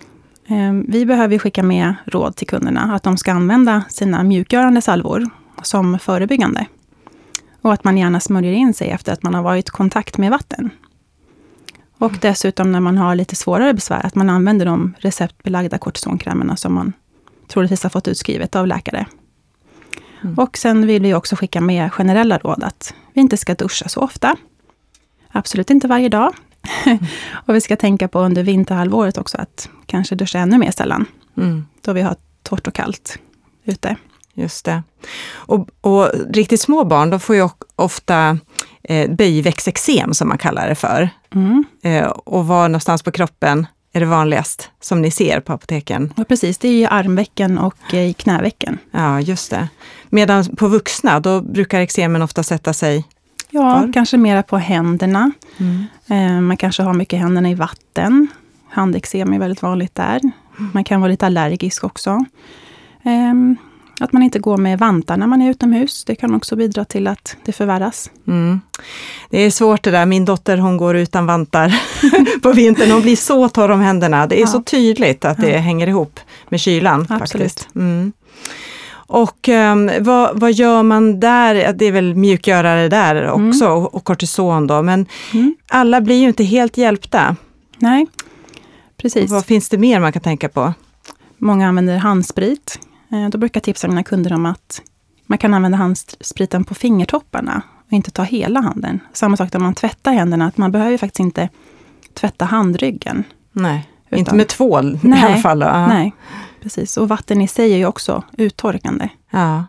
Ehm, 0.51 0.85
vi 0.89 1.07
behöver 1.07 1.39
skicka 1.39 1.63
med 1.63 1.95
råd 2.05 2.37
till 2.37 2.47
kunderna 2.47 2.95
att 2.95 3.03
de 3.03 3.17
ska 3.17 3.33
använda 3.33 3.85
sina 3.89 4.23
mjukgörande 4.23 4.83
salvor 4.83 5.31
som 5.63 5.99
förebyggande. 5.99 6.67
Och 7.63 7.73
att 7.73 7.85
man 7.85 7.99
gärna 7.99 8.21
smörjer 8.21 8.53
in 8.53 8.75
sig 8.75 8.91
efter 8.91 9.13
att 9.13 9.23
man 9.23 9.35
har 9.35 9.43
varit 9.43 9.69
i 9.69 9.71
kontakt 9.71 10.19
med 10.19 10.31
vatten. 10.31 10.71
Och 11.99 12.13
dessutom 12.21 12.73
när 12.73 12.81
man 12.81 12.99
har 12.99 13.15
lite 13.15 13.37
svårare 13.37 13.75
besvär, 13.75 14.07
att 14.07 14.15
man 14.15 14.31
använder 14.31 14.67
de 14.67 14.95
receptbelagda 14.99 15.79
kortisonkrämerna 15.79 16.57
som 16.57 16.75
man 16.75 16.93
troligtvis 17.49 17.83
har 17.83 17.91
fått 17.91 18.09
utskrivet 18.09 18.57
av 18.57 18.67
läkare. 18.67 19.07
Mm. 20.23 20.39
Och 20.39 20.57
sen 20.57 20.87
vill 20.87 21.03
vi 21.03 21.15
också 21.15 21.37
skicka 21.37 21.61
med 21.61 21.93
generella 21.93 22.39
råd 22.39 22.65
att 22.65 22.95
vi 23.13 23.21
inte 23.21 23.37
ska 23.37 23.55
duscha 23.55 23.89
så 23.89 24.01
ofta. 24.01 24.37
Absolut 25.29 25.71
inte 25.71 25.89
varje 25.89 26.09
dag. 26.09 26.35
Mm. 26.87 26.99
och 27.47 27.55
vi 27.55 27.61
ska 27.61 27.77
tänka 27.77 28.09
på 28.09 28.21
under 28.21 28.43
vinterhalvåret 28.43 29.19
också 29.19 29.39
att 29.39 29.69
kanske 29.87 30.15
duscha 30.15 30.39
ännu 30.39 30.59
mer 30.59 30.71
sällan. 30.71 31.07
Mm. 31.37 31.67
Då 31.81 31.93
vi 31.93 32.03
har 32.03 32.17
torrt 32.43 32.67
och 32.67 32.75
kallt 32.75 33.19
ute. 33.65 33.97
Just 34.35 34.65
det. 34.65 34.83
Och, 35.33 35.69
och 35.81 36.11
riktigt 36.29 36.61
små 36.61 36.85
barn, 36.85 37.11
de 37.11 37.21
får 37.21 37.37
ju 37.37 37.49
ofta 37.77 38.39
eh, 38.83 39.11
böjväxteksem 39.11 40.15
som 40.15 40.29
man 40.29 40.39
kallar 40.39 40.69
det 40.69 40.75
för. 40.75 41.11
Mm. 41.35 41.65
Eh, 41.83 42.05
och 42.07 42.47
var 42.47 42.69
någonstans 42.69 43.03
på 43.03 43.11
kroppen 43.11 43.67
är 43.93 44.01
det 44.01 44.07
vanligast 44.07 44.71
som 44.81 45.03
ni 45.03 45.11
ser 45.11 45.41
på 45.41 45.53
apoteken? 45.53 46.13
Ja, 46.17 46.25
precis. 46.25 46.59
Det 46.59 46.69
är 46.69 46.73
i 46.73 46.87
armvecken 46.87 47.59
och 47.59 47.95
i 47.95 48.13
knävecken. 48.13 48.79
Ja, 48.91 49.21
just 49.21 49.51
det. 49.51 49.69
Medan 50.09 50.57
på 50.57 50.69
vuxna, 50.69 51.21
då 51.21 51.41
brukar 51.41 51.81
eksemen 51.81 52.23
ofta 52.23 52.43
sätta 52.43 52.73
sig 52.73 53.05
Ja, 53.51 53.63
Var? 53.63 53.93
kanske 53.93 54.17
mera 54.17 54.43
på 54.43 54.57
händerna. 54.57 55.33
Eh, 55.59 55.65
Man 56.41 56.57
kanske 56.57 56.83
har 56.83 56.95
mycket 56.95 57.19
händerna 57.19 57.51
i 57.51 57.55
vatten. 57.55 58.27
Handeksem 58.71 59.33
är 59.33 59.39
väldigt 59.39 59.63
vanligt 59.63 59.95
där. 59.95 60.21
Man 60.73 60.85
kan 60.85 61.01
vara 61.01 61.11
lite 61.11 61.27
allergisk 61.27 61.85
också. 61.85 62.25
Ehm, 63.03 63.57
Att 64.03 64.13
man 64.13 64.23
inte 64.23 64.39
går 64.39 64.57
med 64.57 64.79
vantar 64.79 65.17
när 65.17 65.27
man 65.27 65.43
är 65.43 65.51
utomhus. 65.51 66.05
Det 66.05 66.15
kan 66.15 66.35
också 66.35 66.57
bidra 66.57 66.85
till 66.85 67.07
att 67.07 67.37
det 67.45 67.53
förvärras. 67.53 68.11
Mm. 68.27 68.61
Det 69.31 69.39
är 69.39 69.51
svårt 69.51 69.83
det 69.83 69.91
där. 69.91 70.07
Min 70.07 70.25
dotter 70.25 70.57
hon 70.57 70.77
går 70.77 70.97
utan 70.97 71.27
vantar 71.27 71.75
på 72.43 72.53
vintern. 72.53 72.91
Hon 72.91 73.03
blir 73.03 73.17
så 73.17 73.49
torr 73.49 73.71
om 73.71 73.81
händerna. 73.81 74.27
Det 74.27 74.37
är 74.37 74.41
Ja. 74.41 74.47
så 74.47 74.63
tydligt 74.63 75.25
att 75.25 75.39
det 75.39 75.59
hänger 75.59 75.87
ihop 75.87 76.21
med 76.49 76.61
kylan. 76.61 77.01
Absolut. 77.01 77.21
Faktiskt. 77.21 77.69
Mm. 77.75 78.13
Och 79.13 79.49
um, 79.49 79.91
vad, 80.01 80.41
vad 80.41 80.53
gör 80.53 80.83
man 80.83 81.21
där? 81.21 81.73
Det 81.73 81.85
är 81.85 81.93
väl 81.93 82.15
mjukgörare 82.15 82.89
där 82.89 83.31
också 83.31 83.69
och, 83.69 83.95
och 83.95 84.05
kortison 84.05 84.67
då. 84.67 84.83
Men 84.83 85.07
Mm. 85.33 85.55
alla 85.69 86.01
blir 86.01 86.17
ju 86.21 86.29
inte 86.29 86.45
helt 86.45 86.77
hjälpta. 86.77 87.37
Nej, 87.79 88.07
precis. 88.97 89.31
Vad 89.31 89.45
finns 89.45 89.69
det 89.69 89.79
mer 89.79 90.01
man 90.01 90.13
kan 90.13 90.23
tänka 90.23 90.49
på? 90.49 90.73
Många 91.39 91.69
använder 91.69 91.97
handsprit. 91.97 92.79
Eh, 93.13 93.29
Då 93.29 93.39
brukar 93.39 93.59
jag 93.59 93.65
tipsa 93.65 93.89
mina 93.89 94.03
kunder 94.03 94.33
om 94.33 94.47
att 94.47 94.83
man 95.27 95.39
kan 95.39 95.55
använda 95.55 95.79
handspriten 95.79 96.65
på 96.65 96.75
fingertopparna 96.75 97.63
och 97.87 97.93
inte 97.93 98.11
ta 98.11 98.23
hela 98.23 98.61
handen. 98.61 99.01
Samma 99.13 99.37
sak 99.37 99.53
när 99.53 99.61
man 99.61 99.75
tvättar 99.75 100.13
händerna, 100.13 100.47
att 100.47 100.57
man 100.57 100.73
behöver 100.73 100.99
faktiskt 100.99 101.21
inte 101.21 101.49
tvätta 102.15 102.45
handryggen. 102.45 103.25
Nej, 103.53 103.89
Utan- 104.09 104.19
inte 104.19 104.35
med 104.35 104.49
tvål 104.49 104.99
i 105.03 105.07
Nej, 105.07 105.23
alla 105.25 105.37
fall. 105.37 105.61
Ja. 105.61 105.87
Nej, 105.87 106.13
precis. 106.63 106.97
Och 106.97 107.09
vatten 107.09 107.41
i 107.41 107.49
sig 107.49 107.73
är 107.73 107.77
ju 107.77 107.87
också 107.87 108.25
uttorkande. 108.37 109.09
Ja. 109.31 109.65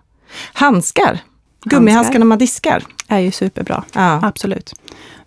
Handskar, 0.53 1.19
gummihandskar 1.65 2.19
när 2.19 2.25
man 2.25 2.37
diskar. 2.37 2.83
är 3.07 3.19
ju 3.19 3.31
superbra. 3.31 3.83
Ja. 3.93 4.19
Absolut. 4.23 4.73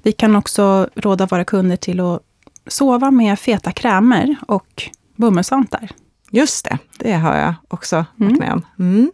Vi 0.03 0.13
kan 0.13 0.37
också 0.37 0.89
råda 0.95 1.27
våra 1.27 1.45
kunder 1.45 1.77
till 1.77 2.01
att 2.01 2.21
sova 2.67 3.11
med 3.11 3.39
feta 3.39 3.73
krämer 3.73 4.37
och 4.49 4.83
bomullsvantar. 5.17 5.89
Just 6.31 6.65
det, 6.65 6.79
det 6.99 7.13
har 7.13 7.37
jag 7.37 7.55
också 7.69 7.97
varit 8.17 8.31
Mm. 8.31 8.39
med 8.39 8.53
om. 8.53 8.63
Mm. 8.79 9.13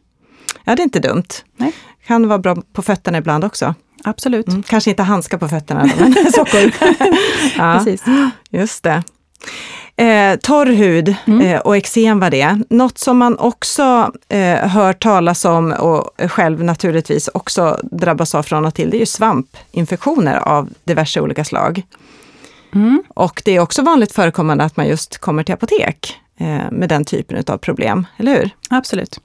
Ja, 0.65 0.77
det 0.77 0.83
är 0.83 0.85
inte 0.85 1.01
dumt. 1.01 1.25
Nej. 1.57 1.73
Kan 2.07 2.29
vara 2.29 2.39
bra 2.39 2.57
på 2.73 2.83
fötterna 2.83 3.19
ibland 3.19 3.45
också. 3.45 3.75
Absolut. 4.05 4.49
Mm. 4.49 4.63
Kanske 4.63 4.91
inte 4.91 5.03
handskar 5.03 5.39
på 5.39 5.49
fötterna, 5.49 5.91
men 5.99 6.15
sockor. 6.33 6.61
ja, 7.59 7.75
Precis. 7.79 8.03
just 8.51 8.83
det. 8.83 9.03
Eh, 10.01 10.37
torr 10.37 10.67
hud 10.67 11.15
Mm. 11.27 11.41
eh, 11.47 11.61
och 11.61 11.77
eksem 11.77 12.21
var 12.21 12.31
det. 12.31 12.59
Något 12.71 12.99
som 12.99 13.19
man 13.19 13.39
också 13.39 14.13
eh, 14.29 14.57
hör 14.57 14.93
talas 14.93 15.45
om 15.45 15.73
och 15.73 16.31
själv 16.31 16.65
naturligtvis 16.65 17.29
också 17.35 17.81
drabbas 17.83 18.35
av 18.35 18.43
från 18.43 18.65
och 18.65 18.75
till, 18.75 18.91
det 18.91 18.97
är 18.97 19.01
ju 19.01 19.07
svampinfektioner 19.07 20.37
av 20.37 20.69
diverse 20.85 21.21
olika 21.21 21.45
slag. 21.45 21.83
Mm. 22.75 23.03
Och 23.09 23.43
det 23.45 23.57
är 23.57 23.61
också 23.61 23.83
vanligt 23.83 24.13
förekommande 24.13 24.65
att 24.65 24.77
man 24.77 24.89
just 24.89 25.19
kommer 25.19 25.43
till 25.43 25.55
apotek 25.55 26.17
eh, 26.39 26.71
med 26.71 26.89
den 26.89 27.05
typen 27.05 27.45
av 27.47 27.59
problem, 27.59 28.07
eller 28.17 28.37
hur? 28.37 28.51
Absolut. 28.71 29.21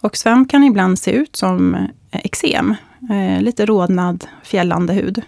Och 0.00 0.16
svamp 0.16 0.50
kan 0.50 0.64
ibland 0.64 0.98
se 0.98 1.10
ut 1.10 1.36
som 1.36 1.74
eh, 1.74 2.20
eksem. 2.24 2.74
Eh, 3.10 3.42
lite 3.42 3.66
rodnad, 3.66 4.26
fjällande 4.42 4.92
hud. 4.92 5.22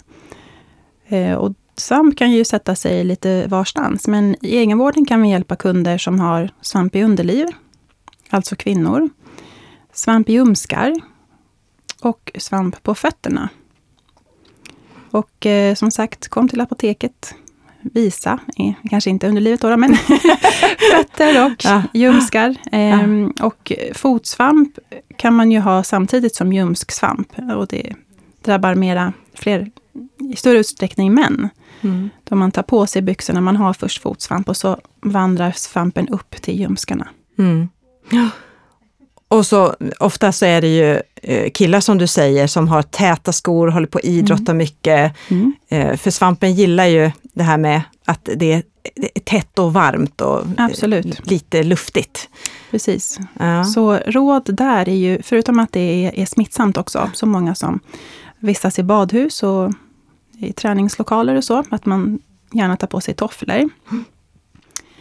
Och 1.39 1.53
svamp 1.77 2.17
kan 2.17 2.31
ju 2.33 2.45
sätta 2.45 2.75
sig 2.75 3.05
lite 3.05 3.47
varstans, 3.47 4.09
men 4.09 4.37
i 4.43 4.57
egenvården 4.57 5.05
kan 5.07 5.23
vi 5.23 5.29
hjälpa 5.31 5.57
kunder 5.57 5.99
som 5.99 6.21
har 6.21 6.51
svamp 6.61 6.97
i 6.97 7.03
underliv, 7.03 7.47
alltså 8.31 8.57
kvinnor, 8.57 9.09
svamp 9.93 10.29
i 10.29 10.33
ljumskar 10.33 10.95
och 12.03 12.33
svamp 12.39 12.83
på 12.83 12.95
fötterna. 12.95 13.49
Och 15.11 15.47
eh, 15.47 15.75
som 15.75 15.91
sagt, 15.91 16.29
kom 16.29 16.49
till 16.49 16.61
apoteket. 16.61 17.35
Visa, 17.81 18.39
eh, 18.59 18.73
kanske 18.91 19.11
inte 19.11 19.29
underlivet 19.29 19.61
då, 19.61 19.77
men 19.77 19.97
fötter 20.93 21.47
och 21.47 21.65
Ja. 21.65 21.83
ljumskar. 21.95 22.55
Ehm, 22.73 23.33
Och 23.41 23.73
fotsvamp 23.95 24.79
kan 25.17 25.35
man 25.35 25.53
ju 25.53 25.59
ha 25.61 25.83
samtidigt 25.83 26.35
som 26.35 26.53
ljumsksvamp. 26.53 27.33
Och 27.57 27.67
det 27.67 27.93
drabbar 28.45 28.75
mera, 28.75 29.13
fler, 29.35 29.71
i 30.33 30.37
större 30.37 30.59
utsträckning 30.59 31.15
män. 31.15 31.49
Mm. 31.81 32.11
Då 32.25 32.37
man 32.37 32.51
tar 32.51 32.63
på 32.63 32.87
sig 32.87 33.03
byxorna, 33.03 33.41
man 33.41 33.57
har 33.57 33.73
först 33.73 34.03
fotsvamp 34.03 34.49
och 34.49 34.57
så 34.57 34.79
vandrar 35.01 35.53
svampen 35.57 36.09
upp 36.09 36.43
till 36.43 36.61
ljumskarna. 36.61 37.09
Mm. 37.39 37.69
Ja. 38.11 38.29
Och 39.29 39.47
så 39.47 39.75
ofta 40.01 40.33
så 40.33 40.45
är 40.45 40.61
det 40.61 40.77
ju 40.77 41.01
eh, 41.23 41.51
killar 41.51 41.81
som 41.81 41.99
du 41.99 42.07
säger 42.07 42.47
som 42.47 42.69
har 42.69 42.83
täta 42.83 43.33
skor, 43.33 43.69
håller 43.69 43.87
på 43.87 43.99
att 43.99 44.05
idrotta 44.05 44.55
mycket. 44.55 45.13
Mm. 45.29 45.55
Eh, 45.69 45.97
För 45.97 46.11
svampen 46.11 46.55
gillar 46.55 46.87
ju 46.87 47.11
det 47.23 47.43
här 47.43 47.59
med 47.59 47.83
att 48.05 48.29
det 48.37 48.53
är 48.53 48.63
det 48.95 49.11
är 49.15 49.21
tätt 49.21 49.59
och 49.59 49.73
varmt 49.73 50.21
och 50.21 50.39
eh, 50.39 50.47
Absolut. 50.57 51.31
lite 51.31 51.63
luftigt. 51.63 52.29
Precis. 52.71 53.19
Ja. 53.39 53.65
Så 53.65 53.97
råd 53.97 54.57
där 54.57 54.89
är 54.89 54.95
ju, 54.95 55.23
förutom 55.23 55.59
att 55.59 55.73
det 55.73 55.81
är, 55.81 56.15
är 56.15 56.27
smittsamt 56.27 56.77
också, 56.77 57.11
så 57.15 57.27
många 57.27 57.55
som 57.55 57.81
vistas 58.39 58.79
i 58.79 58.83
badhus 58.83 59.43
och 59.43 59.73
i 60.39 60.53
träningslokaler 60.53 61.35
och 61.35 61.45
så, 61.45 61.65
att 61.71 61.87
man 61.87 62.19
gärna 62.53 62.77
tar 62.77 62.87
på 62.87 63.01
sig 63.01 63.15
tofflor. 63.15 63.69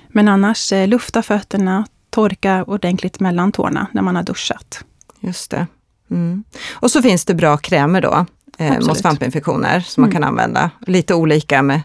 Men 0.08 0.28
annars 0.28 0.74
eh, 0.74 0.88
lufta 0.88 1.22
fötterna, 1.22 1.86
torka 2.10 2.64
ordentligt 2.68 3.20
mellan 3.20 3.52
tårna 3.52 3.88
när 3.92 4.02
man 4.02 4.16
har 4.16 4.24
duschat. 4.24 4.84
Just 5.20 5.52
det. 5.52 5.68
Mm. 6.12 6.44
Och 6.74 6.92
så 6.92 7.02
finns 7.02 7.26
det 7.26 7.34
bra 7.34 7.58
krämer 7.58 8.02
då 8.02 8.26
eh, 8.58 8.74
mot 8.74 8.98
svampinfektioner 8.98 9.80
som 9.80 10.02
man 10.02 10.10
Mm. 10.10 10.22
kan 10.22 10.30
använda. 10.30 10.72
Lite 10.88 11.16
olika 11.16 11.62
med 11.62 11.82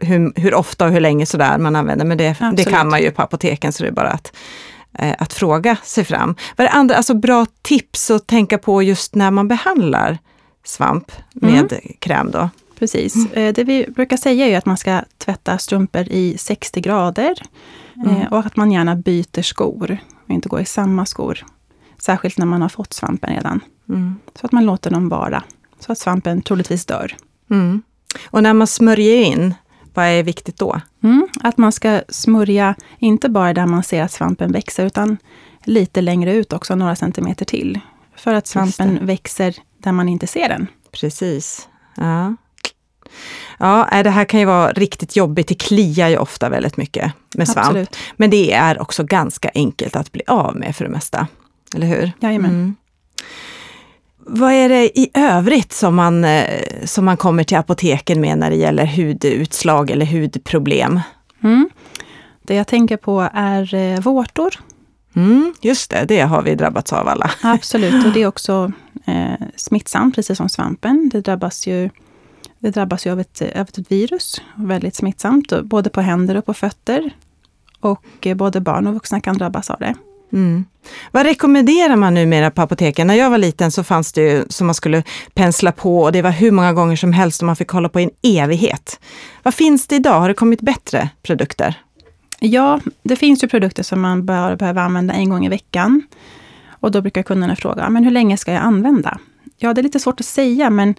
hur, 0.00 0.40
hur 0.40 0.54
ofta 0.54 0.86
och 0.86 0.92
hur 0.92 1.00
länge 1.00 1.26
sådär 1.26 1.58
man 1.58 1.76
använder, 1.76 2.04
men 2.04 2.18
det, 2.18 2.36
det 2.52 2.64
kan 2.64 2.88
man 2.88 3.00
ju 3.02 3.10
på 3.10 3.22
apoteken 3.22 3.72
så 3.72 3.82
det 3.82 3.88
är 3.88 3.92
bara 3.92 4.10
att, 4.10 4.32
eh, 4.98 5.14
att 5.18 5.32
fråga 5.32 5.76
sig 5.84 6.04
fram. 6.04 6.34
Vad 6.56 6.66
är 6.66 6.70
andra, 6.70 6.94
alltså 6.96 7.14
bra 7.14 7.46
tips 7.62 8.10
att 8.10 8.26
tänka 8.26 8.58
på 8.58 8.82
just 8.82 9.14
när 9.14 9.30
man 9.30 9.48
behandlar 9.48 10.18
svamp 10.64 11.12
med 11.32 11.80
kräm 11.98 12.30
då? 12.30 12.50
Precis. 12.80 13.32
Eh, 13.32 13.52
Det 13.52 13.64
vi 13.64 13.86
brukar 13.90 14.16
säga 14.16 14.46
är 14.46 14.58
att 14.58 14.66
man 14.66 14.76
ska 14.76 15.02
tvätta 15.18 15.58
strumpor 15.58 16.02
i 16.08 16.38
60 16.38 16.80
grader. 16.80 17.42
eh, 18.06 18.32
Och 18.32 18.38
att 18.46 18.56
man 18.56 18.72
gärna 18.72 18.96
byter 18.96 19.42
skor 19.42 19.98
och 20.24 20.30
inte 20.30 20.48
går 20.48 20.60
i 20.60 20.64
samma 20.64 21.06
skor. 21.06 21.46
Särskilt 21.98 22.38
när 22.38 22.46
man 22.46 22.62
har 22.62 22.68
fått 22.68 22.92
svampen 22.92 23.34
redan. 23.34 23.60
Mm. 23.88 24.14
Så 24.40 24.46
att 24.46 24.52
man 24.52 24.64
låter 24.66 24.90
dem 24.90 25.08
vara. 25.08 25.42
Så 25.80 25.92
att 25.92 25.98
svampen 25.98 26.42
troligtvis 26.42 26.86
dör. 26.86 27.16
Mm. 27.50 27.82
Och 28.30 28.42
när 28.42 28.54
man 28.54 28.66
smörjer 28.66 29.16
in, 29.24 29.54
vad 29.94 30.04
är 30.06 30.22
viktigt 30.22 30.56
då? 30.58 30.80
Mm. 31.02 31.28
Att 31.40 31.58
man 31.58 31.72
ska 31.72 32.00
smörja, 32.08 32.74
inte 32.98 33.28
bara 33.28 33.54
där 33.54 33.66
man 33.66 33.82
ser 33.82 34.02
att 34.02 34.12
svampen 34.12 34.52
växer, 34.52 34.86
utan 34.86 35.16
lite 35.64 36.00
längre 36.00 36.34
ut 36.34 36.52
också, 36.52 36.74
några 36.74 36.96
centimeter 36.96 37.44
till. 37.44 37.80
För 38.16 38.34
att 38.34 38.46
svampen 38.46 39.06
växer 39.06 39.54
där 39.78 39.92
man 39.92 40.08
inte 40.08 40.26
ser 40.26 40.48
den. 40.48 40.66
Precis. 40.92 41.68
Ja. 41.96 42.36
Ja, 43.58 43.88
nej, 43.92 44.04
det 44.04 44.10
här 44.10 44.24
kan 44.24 44.40
ju 44.40 44.46
vara 44.46 44.72
riktigt 44.72 45.16
jobbigt. 45.16 45.48
Det 45.48 45.54
kliar 45.54 46.08
ju 46.08 46.16
ofta 46.16 46.48
väldigt 46.48 46.76
mycket 46.76 47.12
med 47.34 47.48
svamp. 47.48 47.66
Absolut. 47.66 47.96
Men 48.16 48.30
det 48.30 48.52
är 48.52 48.82
också 48.82 49.04
ganska 49.04 49.50
enkelt 49.54 49.96
att 49.96 50.12
bli 50.12 50.22
av 50.26 50.56
med 50.56 50.76
för 50.76 50.84
det 50.84 50.90
mesta. 50.90 51.26
Eller 51.74 51.86
hur? 51.86 52.12
Jajamän. 52.20 52.50
Mm. 52.50 52.76
Vad 54.26 54.52
är 54.52 54.68
det 54.68 54.98
i 54.98 55.10
övrigt 55.14 55.72
som 55.72 55.94
man, 55.94 56.24
eh, 56.24 56.64
som 56.84 57.04
man 57.04 57.16
kommer 57.16 57.44
till 57.44 57.56
apoteken 57.56 58.20
med 58.20 58.38
när 58.38 58.50
det 58.50 58.56
gäller 58.56 58.86
hudutslag 58.86 59.90
eller 59.90 60.06
hudproblem? 60.06 61.00
Mm. 61.42 61.70
Det 62.42 62.54
jag 62.54 62.66
tänker 62.66 62.96
på 62.96 63.28
är 63.34 63.74
eh, 63.74 64.00
vårtor. 64.00 64.54
Mm, 65.16 65.54
just 65.60 65.90
det, 65.90 66.04
det 66.08 66.20
har 66.20 66.42
vi 66.42 66.54
drabbats 66.54 66.92
av 66.92 67.08
alla. 67.08 67.30
Absolut, 67.42 68.06
och 68.06 68.12
det 68.12 68.22
är 68.22 68.26
också 68.34 68.72
eh, 69.06 69.46
smittsamt, 69.56 70.14
precis 70.14 70.38
som 70.38 70.48
svampen. 70.48 71.10
Det 71.12 71.20
drabbas 71.20 71.66
ju, 71.66 71.90
det 72.60 72.70
drabbas 72.70 73.06
ju 73.06 73.12
av, 73.12 73.20
ett, 73.20 73.42
av 73.42 73.62
ett 73.62 73.92
virus, 73.92 74.40
väldigt 74.54 74.94
smittsamt, 74.94 75.62
både 75.62 75.90
på 75.90 76.00
händer 76.00 76.36
och 76.36 76.46
på 76.46 76.54
fötter. 76.54 77.10
Och 77.80 78.26
eh, 78.26 78.34
både 78.34 78.60
barn 78.60 78.86
och 78.86 78.94
vuxna 78.94 79.20
kan 79.20 79.38
drabbas 79.38 79.70
av 79.70 79.78
det. 79.78 79.94
Mm. 80.32 80.64
Vad 81.10 81.26
rekommenderar 81.26 81.96
man 81.96 82.14
numera 82.14 82.50
på 82.50 82.62
apoteken? 82.62 83.06
När 83.06 83.14
jag 83.14 83.30
var 83.30 83.38
liten 83.38 83.70
så 83.70 83.84
fanns 83.84 84.12
det 84.12 84.22
ju 84.22 84.44
som 84.48 84.66
man 84.66 84.74
skulle 84.74 85.02
pensla 85.34 85.72
på 85.72 86.00
och 86.02 86.12
det 86.12 86.22
var 86.22 86.30
hur 86.30 86.50
många 86.50 86.72
gånger 86.72 86.96
som 86.96 87.12
helst 87.12 87.42
och 87.42 87.46
man 87.46 87.56
fick 87.56 87.68
hålla 87.68 87.88
på 87.88 88.00
i 88.00 88.02
en 88.02 88.10
evighet. 88.22 89.00
Vad 89.42 89.54
finns 89.54 89.86
det 89.86 89.96
idag? 89.96 90.20
Har 90.20 90.28
det 90.28 90.34
kommit 90.34 90.60
bättre 90.60 91.08
produkter? 91.22 91.74
Ja, 92.40 92.80
det 93.02 93.16
finns 93.16 93.44
ju 93.44 93.48
produkter 93.48 93.82
som 93.82 94.00
man 94.00 94.26
bara 94.26 94.56
behöver 94.56 94.82
använda 94.82 95.14
en 95.14 95.30
gång 95.30 95.46
i 95.46 95.48
veckan. 95.48 96.02
Och 96.68 96.90
då 96.90 97.00
brukar 97.00 97.22
kunderna 97.22 97.56
fråga, 97.56 97.88
men 97.88 98.04
hur 98.04 98.10
länge 98.10 98.36
ska 98.36 98.52
jag 98.52 98.62
använda? 98.62 99.18
Ja, 99.58 99.74
det 99.74 99.80
är 99.80 99.82
lite 99.82 100.00
svårt 100.00 100.20
att 100.20 100.26
säga, 100.26 100.70
men 100.70 100.94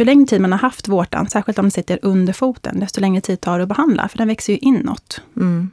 ju 0.00 0.04
längre 0.04 0.26
tid 0.26 0.40
man 0.40 0.52
har 0.52 0.58
haft 0.58 0.88
vårtan, 0.88 1.28
särskilt 1.28 1.58
om 1.58 1.64
den 1.64 1.70
sitter 1.70 1.98
under 2.02 2.32
foten, 2.32 2.80
desto 2.80 3.00
längre 3.00 3.20
tid 3.20 3.40
tar 3.40 3.58
det 3.58 3.62
att 3.62 3.68
behandla, 3.68 4.08
för 4.08 4.18
den 4.18 4.28
växer 4.28 4.52
ju 4.52 4.58
inåt. 4.58 5.20
Mm. 5.36 5.70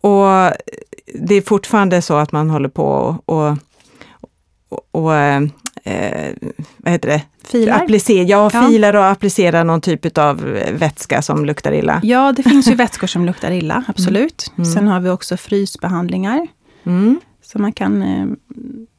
Och 0.00 0.52
det 1.14 1.34
är 1.34 1.42
fortfarande 1.42 2.02
så 2.02 2.16
att 2.16 2.32
man 2.32 2.50
håller 2.50 2.68
på 2.68 3.16
och, 3.24 3.56
och, 4.68 4.88
och 4.90 5.14
eh, 5.14 5.42
vad 6.76 6.92
heter 6.92 7.08
det? 7.08 7.22
Filar? 7.44 7.82
Applicer, 7.82 8.24
ja, 8.24 8.50
ja, 8.52 8.68
filar 8.68 8.96
och 8.96 9.06
applicerar 9.06 9.64
någon 9.64 9.80
typ 9.80 10.18
av 10.18 10.36
vätska 10.72 11.22
som 11.22 11.44
luktar 11.44 11.72
illa. 11.72 12.00
Ja, 12.02 12.32
det 12.36 12.42
finns 12.42 12.68
ju 12.68 12.74
vätskor 12.74 13.06
som 13.06 13.26
luktar 13.26 13.50
illa, 13.50 13.84
absolut. 13.88 14.52
Mm. 14.56 14.64
Sen 14.64 14.88
har 14.88 15.00
vi 15.00 15.10
också 15.10 15.36
frysbehandlingar. 15.36 16.46
Mm. 16.84 17.20
Så 17.54 17.60
man 17.60 17.72
kan, 17.72 18.02
eh, 18.02 18.26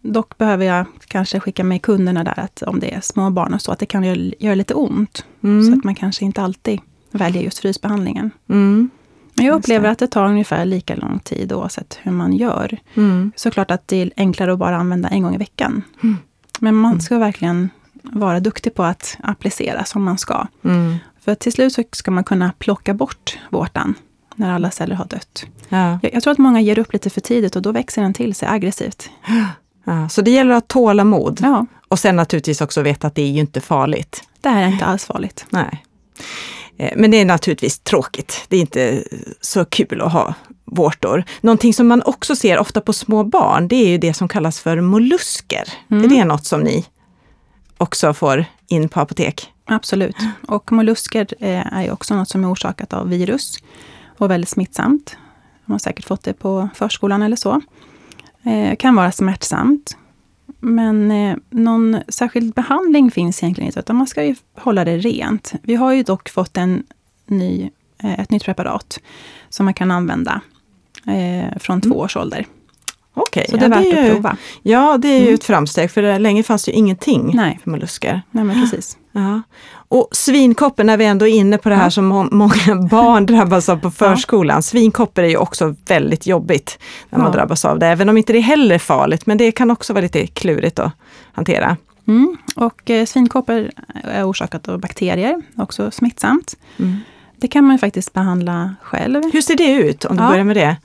dock 0.01 0.37
behöver 0.37 0.65
jag 0.65 0.85
kanske 1.07 1.39
skicka 1.39 1.63
med 1.63 1.81
kunderna 1.81 2.23
där 2.23 2.39
att 2.39 2.61
om 2.61 2.79
det 2.79 2.93
är 2.93 3.01
små 3.01 3.29
barn 3.29 3.53
och 3.53 3.61
så, 3.61 3.71
att 3.71 3.79
det 3.79 3.85
kan 3.85 4.03
göra, 4.03 4.31
göra 4.39 4.55
lite 4.55 4.73
ont. 4.73 5.25
Mm. 5.43 5.65
Så 5.65 5.73
att 5.73 5.83
man 5.83 5.95
kanske 5.95 6.25
inte 6.25 6.41
alltid 6.41 6.79
väljer 7.11 7.43
just 7.43 7.59
frysbehandlingen. 7.59 8.31
Mm. 8.49 8.89
Men 9.33 9.45
jag 9.45 9.55
upplever 9.55 9.89
att 9.89 9.99
det 9.99 10.07
tar 10.07 10.25
ungefär 10.25 10.65
lika 10.65 10.95
lång 10.95 11.19
tid 11.19 11.53
oavsett 11.53 11.99
hur 12.01 12.11
man 12.11 12.33
gör. 12.33 12.77
Mm. 12.93 13.31
Såklart 13.35 13.71
att 13.71 13.87
det 13.87 13.97
är 13.97 14.11
enklare 14.17 14.53
att 14.53 14.59
bara 14.59 14.77
använda 14.77 15.09
en 15.09 15.23
gång 15.23 15.35
i 15.35 15.37
veckan. 15.37 15.83
Mm. 16.03 16.17
Men 16.59 16.75
man 16.75 17.01
ska 17.01 17.17
verkligen 17.17 17.69
vara 18.01 18.39
duktig 18.39 18.73
på 18.73 18.83
att 18.83 19.17
applicera 19.23 19.83
som 19.83 20.03
man 20.03 20.17
ska. 20.17 20.47
Mm. 20.63 20.95
För 21.19 21.35
till 21.35 21.53
slut 21.53 21.73
så 21.73 21.83
ska 21.91 22.11
man 22.11 22.23
kunna 22.23 22.53
plocka 22.59 22.93
bort 22.93 23.37
vårtan 23.49 23.95
när 24.35 24.53
alla 24.53 24.71
celler 24.71 24.95
har 24.95 25.05
dött. 25.05 25.45
Ja. 25.69 25.99
Jag, 26.01 26.13
jag, 26.13 26.23
tror 26.23 26.31
att 26.31 26.37
många 26.37 26.61
ger 26.61 26.79
upp 26.79 26.93
lite 26.93 27.09
för 27.09 27.21
tidigt 27.21 27.55
och 27.55 27.61
då 27.61 27.71
växer 27.71 28.01
den 28.01 28.13
till 28.13 28.35
sig 28.35 28.47
aggressivt. 28.47 29.09
Ja, 29.85 30.09
så 30.09 30.21
det 30.21 30.31
gäller 30.31 30.53
att 30.53 30.67
tåla 30.67 31.03
mod. 31.03 31.39
Ja. 31.43 31.65
Och 31.87 31.99
sen 31.99 32.15
naturligtvis 32.15 32.61
också 32.61 32.81
veta 32.81 33.07
att 33.07 33.15
det 33.15 33.21
är 33.21 33.31
ju 33.31 33.39
inte 33.39 33.61
farligt. 33.61 34.23
Det 34.41 34.49
här 34.49 34.63
är 34.63 34.67
inte 34.67 34.85
alls 34.85 35.05
farligt. 35.05 35.45
Nej. 35.49 35.83
Eh, 36.77 36.93
men 36.95 37.11
det 37.11 37.17
är 37.17 37.25
naturligtvis 37.25 37.79
tråkigt. 37.79 38.45
Det 38.47 38.57
är 38.57 38.61
inte 38.61 39.03
så 39.41 39.65
kul 39.65 40.01
att 40.01 40.11
ha 40.11 40.33
vårtor. 40.65 41.23
Någonting 41.41 41.73
som 41.73 41.87
man 41.87 42.01
också 42.05 42.35
ser 42.35 42.57
ofta 42.57 42.81
på 42.81 42.93
små 42.93 43.23
barn, 43.23 43.67
det 43.67 43.75
är 43.75 43.87
ju 43.87 43.97
det 43.97 44.13
som 44.13 44.27
kallas 44.27 44.59
för 44.59 44.81
mollusker. 44.81 45.63
Mm. 45.91 46.03
Är 46.03 46.09
det 46.09 46.25
något 46.25 46.45
som 46.45 46.61
ni 46.61 46.85
också 47.77 48.13
får 48.13 48.45
in 48.67 48.89
på 48.89 48.99
apotek? 48.99 49.51
Absolut. 49.65 50.15
Och 50.47 50.71
mollusker 50.71 51.27
eh, 51.39 51.73
är 51.73 51.91
också 51.91 52.15
något 52.15 52.29
som 52.29 52.43
är 52.43 52.53
orsakat 52.53 52.93
av 52.93 53.09
virus 53.09 53.57
och 54.17 54.31
väldigt 54.31 54.49
smittsamt. 54.49 55.17
De 55.65 55.71
har 55.71 55.79
säkert 55.79 56.05
fått 56.05 56.23
det 56.23 56.33
på 56.33 56.69
förskolan 56.73 57.21
eller 57.21 57.35
så. 57.35 57.61
Eh, 58.43 58.75
kan 58.75 58.95
vara 58.95 59.11
smärtsamt. 59.11 59.97
Men 60.59 61.11
eh, 61.11 61.37
någon 61.49 61.97
särskild 62.07 62.53
behandling 62.53 63.11
finns 63.11 63.43
egentligen 63.43 63.67
inte, 63.67 63.79
utan 63.79 63.95
man 63.95 64.07
ska 64.07 64.23
ju 64.23 64.35
hålla 64.57 64.85
det 64.85 64.97
rent. 64.97 65.53
Vi 65.61 65.75
har 65.75 65.91
ju 65.91 66.03
dock 66.03 66.29
fått 66.29 66.57
en 66.57 66.83
ny, 67.25 67.69
eh, 68.03 68.19
ett 68.19 68.31
nytt 68.31 68.43
preparat 68.43 68.99
som 69.49 69.65
man 69.65 69.73
kan 69.73 69.91
använda 69.91 70.41
eh, 71.07 71.57
från 71.59 71.81
två 71.81 71.87
mm. 71.87 71.97
års 71.97 72.17
ålder. 72.17 72.45
Okej, 73.13 73.45
så 73.49 73.57
det 73.57 73.65
är 73.65 73.69
ja, 73.69 73.75
värt 73.75 73.83
det 73.83 73.91
är 73.91 74.03
ju, 74.03 74.09
att 74.09 74.15
prova. 74.15 74.37
Ja, 74.61 74.97
det 74.97 75.07
är 75.07 75.19
ju 75.19 75.23
mm. 75.23 75.33
ett 75.33 75.43
framsteg, 75.43 75.91
för 75.91 76.19
länge 76.19 76.43
fanns 76.43 76.65
det 76.65 76.71
ju 76.71 76.77
ingenting 76.77 77.31
Nej. 77.33 77.59
för 77.63 77.71
mollusker. 77.71 78.21
Nej, 78.31 78.43
men 78.43 78.61
precis. 78.61 78.97
Ja. 79.11 79.41
Och 79.87 80.07
svinkoppor, 80.11 80.83
när 80.83 80.97
vi 80.97 81.05
ändå 81.05 81.27
är 81.27 81.31
inne 81.31 81.57
på 81.57 81.69
det 81.69 81.75
här 81.75 81.83
ja. 81.83 81.91
som 81.91 82.05
många 82.31 82.87
barn 82.91 83.25
drabbas 83.25 83.69
av 83.69 83.77
på 83.77 83.91
förskolan. 83.91 84.57
Ja. 84.57 84.61
Svinkoppor 84.61 85.23
är 85.23 85.29
ju 85.29 85.37
också 85.37 85.75
väldigt 85.87 86.27
jobbigt 86.27 86.79
när 87.09 87.19
man 87.19 87.31
drabbas 87.31 87.65
av 87.65 87.79
det, 87.79 87.87
även 87.87 88.09
om 88.09 88.17
inte 88.17 88.33
det 88.33 88.39
heller 88.39 88.75
är 88.75 88.79
farligt, 88.79 89.25
men 89.25 89.37
det 89.37 89.51
kan 89.51 89.71
också 89.71 89.93
vara 89.93 90.01
lite 90.01 90.27
klurigt 90.27 90.79
att 90.79 90.91
hantera. 91.31 91.77
Mm. 92.07 92.37
Och 92.55 92.89
eh, 92.89 93.05
svinkoppor 93.05 93.71
är 94.03 94.29
orsakat 94.29 94.67
av 94.67 94.79
bakterier, 94.79 95.41
också 95.57 95.91
smittsamt. 95.91 96.57
Mm. 96.79 96.97
Det 97.37 97.47
kan 97.47 97.63
man 97.63 97.79
faktiskt 97.79 98.13
behandla 98.13 98.75
själv. 98.81 99.23
Hur 99.33 99.41
ser 99.41 99.55
det 99.55 99.71
ut, 99.71 100.05
om 100.05 100.17
du 100.17 100.23
börjar 100.23 100.43
med 100.43 100.55
det? 100.55 100.77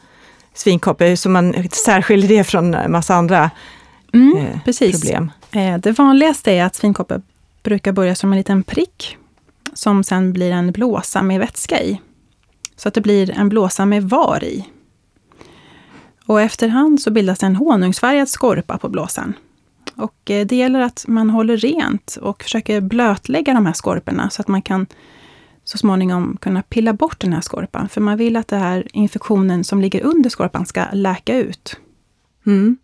Svinkoppor, 0.54 1.14
så 1.14 1.28
man 1.28 1.68
särskiljer 1.70 2.28
det 2.28 2.44
från 2.44 2.74
en 2.74 2.92
massa 2.92 3.14
andra 3.14 3.50
mm, 4.12 4.36
eh, 4.36 4.60
precis. 4.64 5.00
problem. 5.00 5.30
Eh, 5.50 5.78
det 5.78 5.92
vanligaste 5.92 6.52
är 6.52 6.64
att 6.64 6.74
svinkoppor 6.74 7.22
brukar 7.62 7.92
börja 7.92 8.14
som 8.14 8.32
en 8.32 8.38
liten 8.38 8.62
prick, 8.62 9.16
som 9.72 10.04
sen 10.04 10.32
blir 10.32 10.52
en 10.52 10.72
blåsa 10.72 11.22
med 11.22 11.40
vätska 11.40 11.82
i. 11.82 12.00
Så 12.76 12.88
att 12.88 12.94
det 12.94 13.00
blir 13.00 13.30
en 13.30 13.48
blåsa 13.48 13.86
med 13.86 14.02
var 14.04 14.44
i. 14.44 14.66
Och 16.26 16.40
efterhand 16.40 17.00
så 17.00 17.10
bildas 17.10 17.42
en 17.42 17.56
honungsfärgad 17.56 18.28
skorpa 18.28 18.78
på 18.78 18.88
blåsan. 18.88 19.34
Och 19.96 20.30
eh, 20.30 20.46
det 20.46 20.56
gäller 20.56 20.80
att 20.80 21.04
man 21.08 21.30
håller 21.30 21.56
rent 21.56 22.18
och 22.22 22.42
försöker 22.42 22.80
blötlägga 22.80 23.54
de 23.54 23.66
här 23.66 23.72
skorporna 23.72 24.30
så 24.30 24.42
att 24.42 24.48
man 24.48 24.62
kan 24.62 24.86
så 25.64 25.78
småningom 25.78 26.36
kunna 26.40 26.62
pilla 26.62 26.92
bort 26.92 27.20
den 27.20 27.32
här 27.32 27.40
skorpan. 27.40 27.88
För 27.88 28.00
man 28.00 28.16
vill 28.16 28.36
att 28.36 28.48
den 28.48 28.60
här 28.60 28.88
infektionen 28.92 29.64
som 29.64 29.80
ligger 29.80 30.02
under 30.02 30.30
skorpan 30.30 30.66
ska 30.66 30.84
läka 30.92 31.36
ut. 31.36 31.76
Mm. 32.46 32.76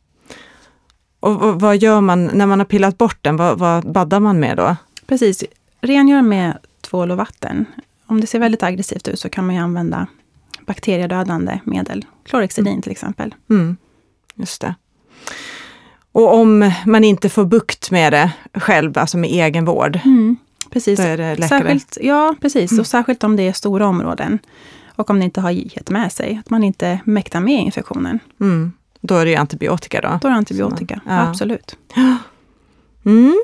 Och 1.27 1.61
vad 1.61 1.77
gör 1.77 2.01
man 2.01 2.25
när 2.25 2.47
man 2.47 2.59
har 2.59 2.67
pillat 2.67 2.99
bort 2.99 3.19
den? 3.23 3.37
Vad, 3.37 3.59
vad 3.59 3.93
baddar 3.93 4.21
man 4.21 4.41
med 4.41 4.57
då? 4.57 4.77
Precis, 5.07 5.45
rengör 5.81 6.23
med 6.23 6.59
tvål 6.81 7.11
och 7.11 7.17
vatten. 7.17 7.67
Om 8.07 8.21
det 8.21 8.27
ser 8.27 8.39
väldigt 8.39 8.63
aggressivt 8.63 9.09
ut 9.09 9.21
så 9.21 9.29
kan 9.29 9.47
man 9.47 9.55
ju 9.55 9.61
använda 9.61 10.07
bakteriedödande 10.67 11.61
medel. 11.65 12.05
Klorexidin 12.25 12.73
mm. 12.73 12.83
till 12.83 12.93
exempel. 12.93 13.35
Mm. 13.51 13.77
Just 14.35 14.61
det. 14.61 14.75
Och 16.13 16.35
om 16.35 16.73
man 16.87 17.05
inte 17.05 17.29
får 17.29 17.45
bukt 17.45 17.91
med 17.91 18.13
det 18.13 18.33
själv, 18.55 18.99
alltså 18.99 19.19
med 19.19 19.31
egen 19.31 19.65
vård, 19.65 20.01
mm. 20.05 20.37
Precis. 20.71 20.99
Då 20.99 21.07
är 21.07 21.17
det 21.17 21.37
läkare? 21.37 21.49
Särskilt, 21.49 21.99
ja, 22.01 22.35
precis. 22.41 22.73
Mm. 22.73 22.81
Och 22.81 22.87
särskilt 22.87 23.25
om 23.25 23.37
det 23.37 23.43
är 23.43 23.53
stora 23.53 23.87
områden. 23.87 24.39
Och 24.97 25.11
om 25.11 25.19
det 25.19 25.25
inte 25.25 25.41
har 25.41 25.51
gett 25.51 25.91
med 25.91 26.13
sig, 26.13 26.41
att 26.45 26.51
man 26.51 26.65
inte 26.65 27.01
mäktar 27.05 27.41
med 27.41 27.61
infektionen. 27.61 28.19
Mm. 28.41 28.73
Då 29.01 29.15
är 29.15 29.25
det 29.25 29.31
ju 29.31 29.37
antibiotika 29.37 30.01
då? 30.01 30.19
Då 30.23 30.29
är 30.29 30.33
det 30.33 30.39
antibiotika, 30.39 30.95
Så, 30.95 31.11
ja. 31.11 31.29
absolut. 31.29 31.77
Mm. 33.05 33.43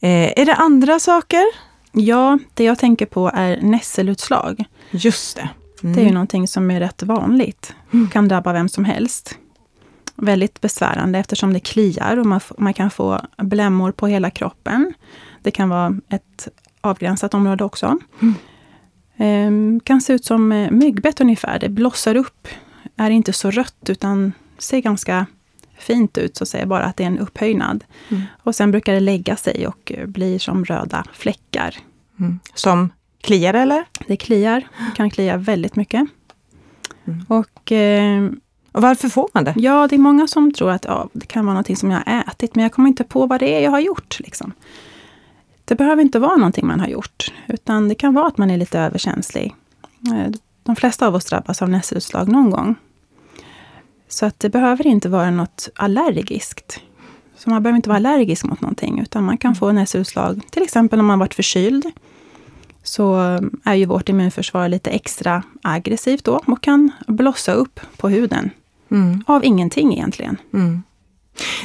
Eh, 0.00 0.40
är 0.40 0.46
det 0.46 0.54
andra 0.54 0.98
saker? 0.98 1.44
Ja, 1.92 2.38
det 2.54 2.64
jag 2.64 2.78
tänker 2.78 3.06
på 3.06 3.30
är 3.34 3.60
nässelutslag. 3.60 4.64
Just 4.90 5.36
det. 5.36 5.48
Mm. 5.82 5.96
Det 5.96 6.02
är 6.02 6.04
ju 6.04 6.12
någonting 6.12 6.48
som 6.48 6.70
är 6.70 6.80
rätt 6.80 7.02
vanligt. 7.02 7.74
Mm. 7.92 8.08
Kan 8.08 8.28
drabba 8.28 8.52
vem 8.52 8.68
som 8.68 8.84
helst. 8.84 9.38
Väldigt 10.16 10.60
besvärande 10.60 11.18
eftersom 11.18 11.52
det 11.52 11.60
kliar 11.60 12.16
och 12.16 12.26
man, 12.26 12.40
man 12.58 12.74
kan 12.74 12.90
få 12.90 13.20
blämmor 13.36 13.92
på 13.92 14.06
hela 14.06 14.30
kroppen. 14.30 14.94
Det 15.42 15.50
kan 15.50 15.68
vara 15.68 15.96
ett 16.08 16.48
avgränsat 16.80 17.34
område 17.34 17.64
också. 17.64 17.98
Mm. 18.20 18.34
Ehm, 19.16 19.80
kan 19.80 20.00
se 20.00 20.12
ut 20.12 20.24
som 20.24 20.52
eh, 20.52 20.70
myggbett 20.70 21.20
ungefär. 21.20 21.58
Det 21.58 21.68
blossar 21.68 22.14
upp. 22.14 22.48
Är 22.98 23.10
inte 23.10 23.32
så 23.32 23.50
rött 23.50 23.90
utan 23.90 24.32
ser 24.58 24.80
ganska 24.80 25.26
fint 25.78 26.18
ut, 26.18 26.36
så 26.36 26.44
att 26.44 26.48
säga, 26.48 26.66
bara 26.66 26.84
att 26.84 26.96
det 26.96 27.02
är 27.02 27.06
en 27.06 27.18
upphöjnad. 27.18 27.84
Mm. 28.08 28.22
Och 28.42 28.54
sen 28.54 28.70
brukar 28.70 28.92
det 28.92 29.00
lägga 29.00 29.36
sig 29.36 29.66
och 29.66 29.92
blir 30.06 30.38
som 30.38 30.64
röda 30.64 31.04
fläckar. 31.12 31.74
Mm. 32.18 32.38
Som 32.54 32.90
kliar 33.20 33.54
eller? 33.54 33.84
Det 34.06 34.16
kliar. 34.16 34.68
Det 34.78 34.96
kan 34.96 35.10
klia 35.10 35.36
väldigt 35.36 35.76
mycket. 35.76 36.08
Mm. 37.04 37.24
Och, 37.28 37.72
eh, 37.72 38.30
och 38.72 38.82
varför 38.82 39.08
får 39.08 39.28
man 39.34 39.44
det? 39.44 39.54
Ja, 39.56 39.86
det 39.88 39.96
är 39.96 39.98
många 39.98 40.26
som 40.26 40.52
tror 40.52 40.70
att 40.70 40.84
ja, 40.84 41.08
det 41.12 41.26
kan 41.26 41.46
vara 41.46 41.56
något 41.56 41.78
som 41.78 41.90
jag 41.90 42.02
har 42.06 42.24
ätit, 42.28 42.54
men 42.54 42.62
jag 42.62 42.72
kommer 42.72 42.88
inte 42.88 43.04
på 43.04 43.26
vad 43.26 43.40
det 43.40 43.54
är 43.54 43.60
jag 43.60 43.70
har 43.70 43.80
gjort. 43.80 44.20
Liksom. 44.20 44.52
Det 45.64 45.74
behöver 45.74 46.02
inte 46.02 46.18
vara 46.18 46.36
någonting 46.36 46.66
man 46.66 46.80
har 46.80 46.88
gjort, 46.88 47.32
utan 47.46 47.88
det 47.88 47.94
kan 47.94 48.14
vara 48.14 48.26
att 48.26 48.38
man 48.38 48.50
är 48.50 48.56
lite 48.56 48.78
överkänslig. 48.78 49.54
Eh, 50.06 50.32
de 50.62 50.76
flesta 50.76 51.06
av 51.06 51.14
oss 51.14 51.24
drabbas 51.24 51.62
av 51.62 51.68
nässelutslag 51.68 52.28
någon 52.28 52.50
gång. 52.50 52.74
Så 54.08 54.26
att 54.26 54.40
det 54.40 54.48
behöver 54.50 54.86
inte 54.86 55.08
vara 55.08 55.30
något 55.30 55.68
allergiskt. 55.76 56.80
Så 57.36 57.50
man 57.50 57.62
behöver 57.62 57.76
inte 57.76 57.88
vara 57.88 57.96
allergisk 57.96 58.44
mot 58.44 58.60
någonting, 58.60 59.00
utan 59.00 59.24
man 59.24 59.38
kan 59.38 59.54
få 59.54 59.72
nässelutslag, 59.72 60.40
till 60.50 60.62
exempel 60.62 61.00
om 61.00 61.06
man 61.06 61.18
varit 61.18 61.34
förkyld. 61.34 61.84
Så 62.82 63.16
är 63.64 63.74
ju 63.74 63.84
vårt 63.84 64.08
immunförsvar 64.08 64.68
lite 64.68 64.90
extra 64.90 65.42
aggressivt 65.62 66.24
då 66.24 66.40
och 66.46 66.62
kan 66.62 66.90
blossa 67.06 67.52
upp 67.52 67.80
på 67.96 68.08
huden. 68.08 68.50
Mm. 68.90 69.24
Av 69.26 69.44
ingenting 69.44 69.92
egentligen. 69.92 70.36
Mm. 70.52 70.82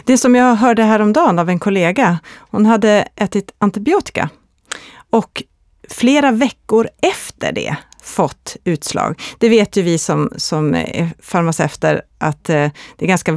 Det 0.06 0.18
som 0.18 0.36
jag 0.36 0.56
hörde 0.56 0.84
häromdagen 0.84 1.40
av 1.40 1.50
en 1.50 1.60
kollega, 1.60 2.20
hon 2.38 2.66
hade 2.66 3.08
ätit 3.16 3.52
antibiotika 3.58 4.30
och 5.10 5.44
flera 5.90 6.32
veckor 6.32 6.90
efter 7.02 7.52
det 7.52 7.78
fått 8.04 8.58
utslag. 8.64 9.22
Det 9.38 9.50
vet 9.50 9.78
ju 9.78 9.82
vi 9.82 9.98
som, 9.98 10.30
som 10.38 10.76
är 10.76 11.14
farmaceuter 11.20 12.02
att 12.18 12.50
eh, 12.50 12.70
det 12.98 13.06
är 13.06 13.08
ganska 13.08 13.32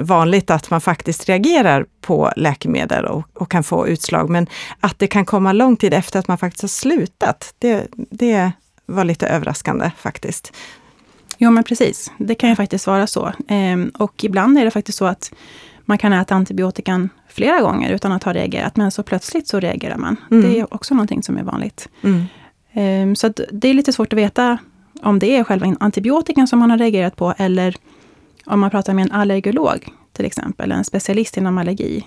vanligt 0.00 0.50
att 0.50 0.70
man 0.70 0.80
faktiskt 0.80 1.28
reagerar 1.28 1.86
på 2.00 2.32
läkemedel 2.36 3.04
och, 3.04 3.24
och, 3.34 3.50
kan 3.50 3.64
få 3.64 3.88
utslag. 3.88 4.30
Men 4.30 4.46
att 4.80 4.98
det 4.98 5.06
kan 5.06 5.24
komma 5.24 5.52
lång 5.52 5.76
tid 5.76 5.94
efter 5.94 6.18
att 6.18 6.28
man 6.28 6.38
faktiskt 6.38 6.62
har 6.62 6.68
slutat, 6.68 7.54
det, 7.58 7.86
det 8.10 8.52
var 8.86 9.04
lite 9.04 9.26
överraskande 9.26 9.90
faktiskt. 9.98 10.52
Jo 11.38 11.50
men 11.50 11.64
precis, 11.64 12.12
det 12.18 12.34
kan 12.34 12.50
ju 12.50 12.56
faktiskt 12.56 12.86
vara 12.86 13.06
så. 13.06 13.32
Ehm, 13.48 13.88
och 13.98 14.24
ibland 14.24 14.58
är 14.58 14.64
det 14.64 14.70
faktiskt 14.70 14.98
så 14.98 15.04
att 15.04 15.32
man 15.84 15.98
kan 15.98 16.12
äta 16.12 16.34
antibiotikan 16.34 17.08
flera 17.28 17.60
gånger 17.60 17.90
utan 17.90 18.12
att 18.12 18.24
ha 18.24 18.32
reagerat, 18.32 18.76
men 18.76 18.90
så 18.90 19.02
plötsligt 19.02 19.48
så 19.48 19.60
reagerar 19.60 19.96
man. 19.96 20.16
Mm. 20.30 20.42
Det 20.42 20.60
är 20.60 20.74
också 20.74 20.94
någonting 20.94 21.22
som 21.22 21.36
är 21.36 21.42
vanligt. 21.42 21.88
Mm. 22.02 22.24
Ehm, 22.72 23.16
Så 23.16 23.28
det 23.52 23.68
är 23.68 23.74
lite 23.74 23.92
svårt 23.92 24.12
att 24.12 24.18
veta 24.18 24.58
om 25.02 25.18
det 25.18 25.36
är 25.36 25.44
själva 25.44 25.76
antibiotikan 25.80 26.46
som 26.48 26.58
man 26.58 26.70
har 26.70 26.78
reagerat 26.78 27.16
på, 27.16 27.34
eller 27.38 27.76
om 28.46 28.60
man 28.60 28.70
pratar 28.70 28.94
med 28.94 29.02
en 29.04 29.12
allergolog, 29.12 29.88
till 30.12 30.24
exempel, 30.24 30.72
en 30.72 30.84
specialist 30.84 31.36
inom 31.36 31.58
allergi, 31.58 32.06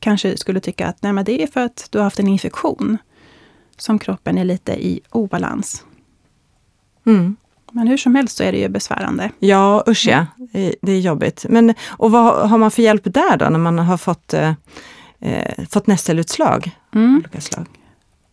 kanske 0.00 0.36
skulle 0.36 0.60
tycka 0.60 0.86
att 0.86 1.02
nej, 1.02 1.12
men 1.12 1.24
det 1.24 1.42
är 1.42 1.46
för 1.46 1.60
att 1.60 1.88
du 1.90 1.98
har 1.98 2.04
haft 2.04 2.18
en 2.18 2.28
infektion, 2.28 2.98
som 3.76 3.98
kroppen 3.98 4.38
är 4.38 4.44
lite 4.44 4.72
i 4.86 5.00
obalans. 5.10 5.84
Mm. 7.06 7.36
Men 7.72 7.88
hur 7.88 7.96
som 7.96 8.14
helst 8.14 8.36
så 8.36 8.42
är 8.44 8.52
det 8.52 8.58
ju 8.58 8.68
besvärande. 8.68 9.30
Ja, 9.38 9.84
usch 9.88 10.06
ja. 10.08 10.26
Det- 10.52 10.74
Det 10.82 10.92
är 10.92 11.00
jobbigt. 11.00 11.46
Men, 11.48 11.74
och 11.88 12.10
vad 12.10 12.50
har 12.50 12.58
man 12.58 12.70
för 12.70 12.82
hjälp 12.82 13.02
där 13.04 13.36
då, 13.36 13.48
när 13.48 13.58
man 13.58 13.78
har 13.78 13.96
fått, 13.96 14.34
eh, 14.34 14.52
eh, 15.20 15.64
fått 15.70 15.86
nässelutslag? 15.86 16.70
Mm. 16.94 17.16
Olika 17.16 17.40
slag. 17.40 17.66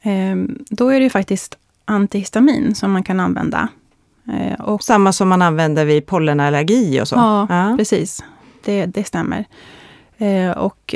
Ehm, 0.01 0.65
Då 0.69 0.89
är 0.89 0.99
det 0.99 1.03
ju 1.03 1.09
faktiskt 1.09 1.57
antihistamin 1.85 2.75
som 2.75 2.91
man 2.91 3.03
kan 3.03 3.19
använda. 3.19 3.67
Eh, 4.33 4.61
Och 4.61 4.83
Samma 4.83 5.13
som 5.13 5.29
man 5.29 5.41
använder 5.41 5.85
vid 5.85 6.05
pollenallergi 6.05 7.01
och 7.01 7.07
så? 7.07 7.15
Ja, 7.49 7.73
precis. 7.77 8.23
Det, 8.63 8.85
det 8.85 9.03
stämmer. 9.03 9.45
Eh, 10.17 10.51
och 10.51 10.95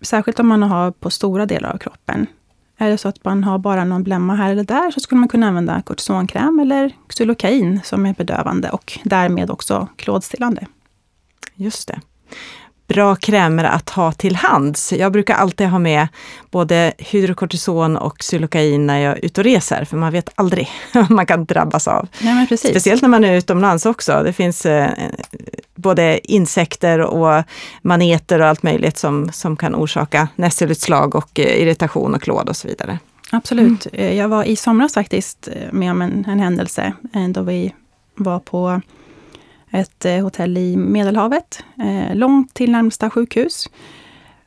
särskilt 0.00 0.40
om 0.40 0.46
man 0.48 0.62
har 0.62 0.90
på 0.90 1.10
stora 1.10 1.46
delar 1.46 1.72
av 1.72 1.78
kroppen. 1.78 2.26
Är 2.78 2.90
det 2.90 2.98
så 2.98 3.08
att 3.08 3.24
man 3.24 3.44
har 3.44 3.58
bara 3.58 3.84
någon 3.84 4.02
blämma 4.02 4.34
här 4.34 4.52
eller 4.52 4.64
där 4.64 4.90
så 4.90 5.00
skulle 5.00 5.18
man 5.18 5.28
kunna 5.28 5.48
använda 5.48 5.82
kortisonkräm 5.82 6.60
eller 6.60 6.92
xylokain 7.08 7.80
som 7.84 8.06
är 8.06 8.14
bedövande 8.14 8.70
och 8.70 8.98
därmed 9.04 9.50
också 9.50 9.88
klådstillande. 9.96 10.66
Just 11.54 11.88
det. 11.88 12.00
Bra 12.86 13.16
krämer 13.16 13.64
att 13.64 13.90
ha 13.90 14.12
till 14.12 14.36
hands. 14.36 14.92
Jag 14.92 15.12
brukar 15.12 15.34
alltid 15.34 15.66
ha 15.68 15.78
med 15.78 16.08
både 16.50 16.92
hydrokortison 16.98 17.96
och 17.96 18.18
xylokain 18.18 18.86
när 18.86 18.98
jag 18.98 19.12
är 19.18 19.24
ute 19.24 19.40
och 19.40 19.44
reser, 19.44 19.84
för 19.84 19.96
man 19.96 20.12
vet 20.12 20.30
aldrig 20.34 20.68
vad 20.94 21.10
man 21.10 21.26
kan 21.26 21.44
drabbas 21.44 21.88
av. 21.88 22.08
Nej. 22.20 22.46
Speciellt 22.58 23.02
när 23.02 23.08
man 23.08 23.24
är 23.24 23.36
utomlands 23.36 23.86
också. 23.86 24.22
Det 24.24 24.32
finns 24.32 24.66
eh, 24.66 24.90
både 25.74 26.32
insekter 26.32 26.98
och 27.00 27.42
maneter 27.82 28.40
och 28.40 28.46
allt 28.46 28.62
möjligt 28.62 28.98
som, 28.98 29.32
som 29.32 29.56
kan 29.56 29.74
orsaka 29.74 30.28
nässelutslag 30.36 31.14
och 31.14 31.40
eh, 31.40 31.62
irritation 31.62 32.14
och 32.14 32.22
klåd 32.22 32.48
och 32.48 32.56
så 32.56 32.68
vidare. 32.68 32.98
Absolut. 33.32 33.86
Eh, 33.92 34.12
Jag 34.18 34.28
var 34.28 34.44
i 34.44 34.56
somras 34.56 34.94
faktiskt 34.94 35.48
eh, 35.48 35.72
med 35.72 35.90
om 35.90 36.02
en, 36.02 36.24
en 36.28 36.40
händelse 36.40 36.92
eh, 37.14 37.28
då 37.28 37.42
vi 37.42 37.74
var 38.14 38.38
på 38.38 38.80
ett 39.76 40.04
eh, 40.04 40.22
hotell 40.22 40.58
i 40.58 40.76
Medelhavet, 40.76 41.64
eh, 41.78 42.14
långt 42.14 42.54
till 42.54 42.72
närmsta 42.72 43.10
sjukhus. 43.10 43.70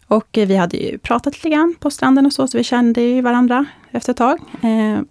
Och 0.07 0.37
eh, 0.37 0.47
vi 0.47 0.55
hade 0.55 0.77
ju 0.77 0.97
pratat 0.97 1.33
lite 1.33 1.49
grann 1.49 1.75
på 1.79 1.91
stranden 1.91 2.25
och 2.25 2.33
så, 2.33 2.47
så 2.47 2.57
vi 2.57 2.63
kände 2.63 3.01
ju 3.01 3.21
varandra 3.21 3.65
efter 3.91 4.11
ett 4.11 4.17
tag. 4.17 4.39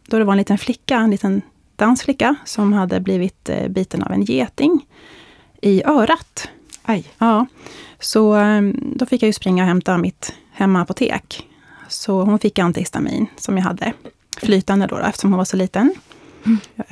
Då 0.07 0.19
det 0.19 0.25
var 0.25 0.33
en 0.33 0.39
liten 0.39 0.59
flicka, 0.59 0.97
en 0.97 1.11
liten 1.11 1.43
dansk 1.77 2.05
flicka, 2.05 2.35
som 2.45 2.73
hade 2.73 3.01
blivit 3.01 3.51
biten 3.69 4.03
av 4.03 4.13
en 4.13 4.23
geting 4.23 4.87
i 5.63 5.85
örat. 5.85 6.49
Aj. 6.83 7.05
Ja, 7.19 7.47
så 8.01 8.37
eh, 8.37 8.63
då 8.75 9.07
fick 9.07 9.23
jag 9.23 9.27
ju 9.27 9.33
springa 9.33 9.63
och 9.63 9.69
hämta 9.69 9.99
mitt 9.99 10.35
hemmaapotek. 10.53 11.49
Så 11.89 12.23
hon 12.23 12.39
fick 12.39 12.59
antihistamin 12.59 13.27
som 13.37 13.57
jag 13.57 13.65
hade 13.65 13.93
flytande 14.37 14.87
då, 14.87 14.97
då 14.97 15.03
eftersom 15.03 15.33
hon 15.33 15.39
var 15.39 15.45
så 15.45 15.57
liten. 15.57 15.95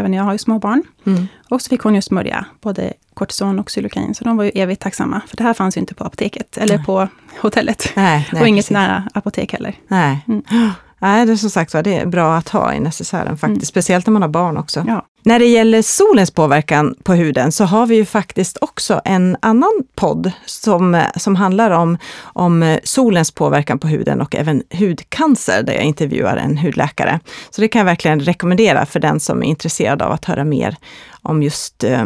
Även 0.07 0.15
jag 0.15 0.25
har 0.25 0.33
ju 0.33 0.39
små 0.39 0.59
barn. 0.59 0.83
Mm. 1.07 1.27
Och 1.51 1.63
så 1.63 1.69
fick 1.69 1.81
hon 1.81 1.95
ju 1.95 2.03
smörja 2.03 2.47
både 2.61 2.93
kortison 3.15 3.59
och 3.59 3.71
xylokain. 3.71 4.15
Så 4.15 4.25
de 4.25 4.37
var 4.37 4.45
ju 4.45 4.51
evigt 4.51 4.83
tacksamma. 4.83 5.21
För 5.29 5.37
det 5.37 5.43
här 5.43 5.55
fanns 5.55 5.77
ju 5.77 5.81
inte 5.81 5.95
på 5.95 6.05
apoteket, 6.05 6.59
eller 6.59 6.79
på 6.79 7.09
hotellet. 7.41 7.93
Nej, 7.97 8.29
nej, 8.33 8.43
och 8.43 8.49
inget 8.49 8.65
precis. 8.65 8.71
nära 8.71 9.09
apotek 9.15 9.53
heller. 9.53 9.75
Nej. 9.89 10.25
Mm. 10.29 10.43
Nej, 10.99 11.27
det 11.27 11.33
är 11.33 11.37
som 11.37 11.51
sagt 11.51 11.75
var, 11.75 11.83
det 11.83 11.99
är 11.99 12.07
bra 12.07 12.37
att 12.37 12.49
ha 12.49 12.75
i 12.75 12.81
necessären 12.81 13.39
faktiskt, 13.39 13.67
speciellt 13.67 14.07
när 14.07 14.13
man 14.13 14.23
har 14.23 14.29
barn 14.29 14.57
också. 14.57 14.85
Ja. 14.89 15.07
När 15.27 15.39
det 15.39 15.47
gäller 15.47 15.83
solens 15.83 16.31
påverkan 16.31 16.95
på 17.03 17.15
huden 17.15 17.53
så 17.53 17.65
har 17.65 17.87
vi 17.87 17.95
ju 17.95 18.05
faktiskt 18.05 18.59
också 18.61 19.01
en 19.05 19.37
annan 19.43 19.73
podd 19.95 20.33
som, 20.45 21.05
som 21.17 21.37
handlar 21.37 21.71
om, 21.71 21.99
om 22.23 22.79
solens 22.85 23.31
påverkan 23.31 23.79
på 23.79 23.89
huden 23.89 24.21
och 24.21 24.35
även 24.35 24.63
hudcancer, 24.71 25.63
där 25.63 25.73
jag 25.73 25.83
intervjuar 25.83 26.37
en 26.37 26.59
hudläkare. 26.59 27.21
Så 27.51 27.61
det 27.61 27.69
kan 27.69 27.79
jag 27.81 27.87
verkligen 27.87 28.21
rekommendera 28.21 28.87
för 28.87 29.01
den 29.01 29.21
som 29.21 29.43
är 29.43 29.47
intresserad 29.47 30.03
av 30.03 30.13
att 30.13 30.25
höra 30.25 30.45
mer 30.45 30.77
om 31.23 31.43
just 31.43 31.85
eh, 31.85 32.05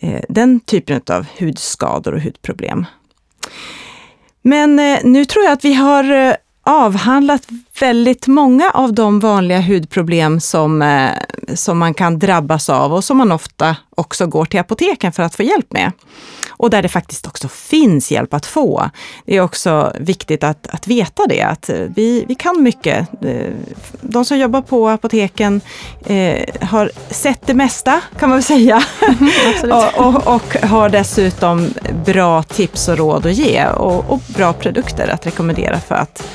eh 0.00 0.22
den 0.28 0.60
typen 0.60 1.00
av 1.10 1.26
hudskador 1.38 2.14
och 2.14 2.20
hudproblem. 2.20 2.86
Men 4.42 4.78
eh, 4.78 4.98
nu 5.04 5.24
tror 5.24 5.44
jag 5.44 5.52
att 5.52 5.64
vi 5.64 5.74
har 5.74 6.12
eh, 6.12 6.34
avhandlat 6.62 7.48
väldigt 7.80 8.26
många 8.26 8.70
av 8.70 8.94
de 8.94 9.20
vanliga 9.20 9.60
hudproblem 9.60 10.40
som, 10.40 10.82
eh, 10.82 11.10
som 11.54 11.78
man 11.78 11.94
kan 11.94 12.18
drabbas 12.18 12.68
av 12.68 12.94
och 12.94 13.04
som 13.04 13.16
man 13.16 13.32
ofta 13.32 13.76
också 13.96 14.26
går 14.26 14.44
till 14.44 14.60
apoteken 14.60 15.12
för 15.12 15.22
att 15.22 15.34
få 15.34 15.42
hjälp 15.42 15.72
med. 15.72 15.92
Och 16.50 16.70
där 16.70 16.82
det 16.82 16.88
faktiskt 16.88 17.26
också 17.26 17.48
finns 17.48 18.10
hjälp 18.10 18.34
att 18.34 18.46
få. 18.46 18.90
Det 19.26 19.36
är 19.36 19.40
också 19.40 19.92
viktigt 20.00 20.44
att, 20.44 20.66
att 20.66 20.86
veta 20.86 21.26
det, 21.26 21.42
att 21.42 21.68
eh, 21.68 21.76
vi, 21.76 22.24
vi 22.28 22.34
kan 22.34 22.62
mycket. 22.62 23.08
Eh, 23.24 23.52
De 24.00 24.24
som 24.24 24.38
jobbar 24.38 24.62
på 24.62 24.88
apoteken 24.88 25.60
eh, 26.06 26.44
har 26.60 26.90
sett 27.10 27.46
det 27.46 27.54
mesta, 27.54 28.00
kan 28.18 28.28
man 28.28 28.38
väl 28.38 28.44
säga. 28.44 28.82
Och, 29.62 30.06
och, 30.06 30.34
och 30.34 30.56
har 30.68 30.88
dessutom 30.88 31.74
bra 32.04 32.42
tips 32.42 32.88
och 32.88 32.98
råd 32.98 33.26
att 33.26 33.32
ge 33.32 33.66
och, 33.66 34.10
och 34.10 34.20
bra 34.26 34.52
produkter 34.52 35.08
att 35.08 35.26
rekommendera 35.26 35.80
för 35.80 35.94
att, 35.94 36.28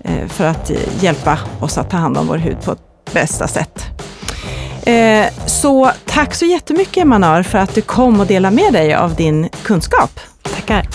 eh, 0.00 0.28
för 0.28 0.44
att 0.44 0.70
hjälpa 1.00 1.38
oss 1.60 1.78
att 1.78 1.90
ta 1.90 1.96
hand 1.96 2.16
om 2.16 2.26
vår 2.26 2.38
hud 2.38 2.56
på 2.64 2.72
ett 2.72 3.12
bästa 3.12 3.48
sätt. 3.48 3.84
Eh, 4.86 5.26
Så 5.46 5.90
tack 6.04 6.34
så 6.34 6.44
jättemycket 6.44 7.06
Manar 7.06 7.42
för 7.42 7.58
att 7.58 7.74
du 7.74 7.80
kom 7.80 8.20
och 8.20 8.26
delade 8.26 8.56
med 8.56 8.72
dig 8.72 8.94
av 8.94 9.14
din 9.14 9.48
kunskap. 9.62 10.20
Tackar. 10.42 10.86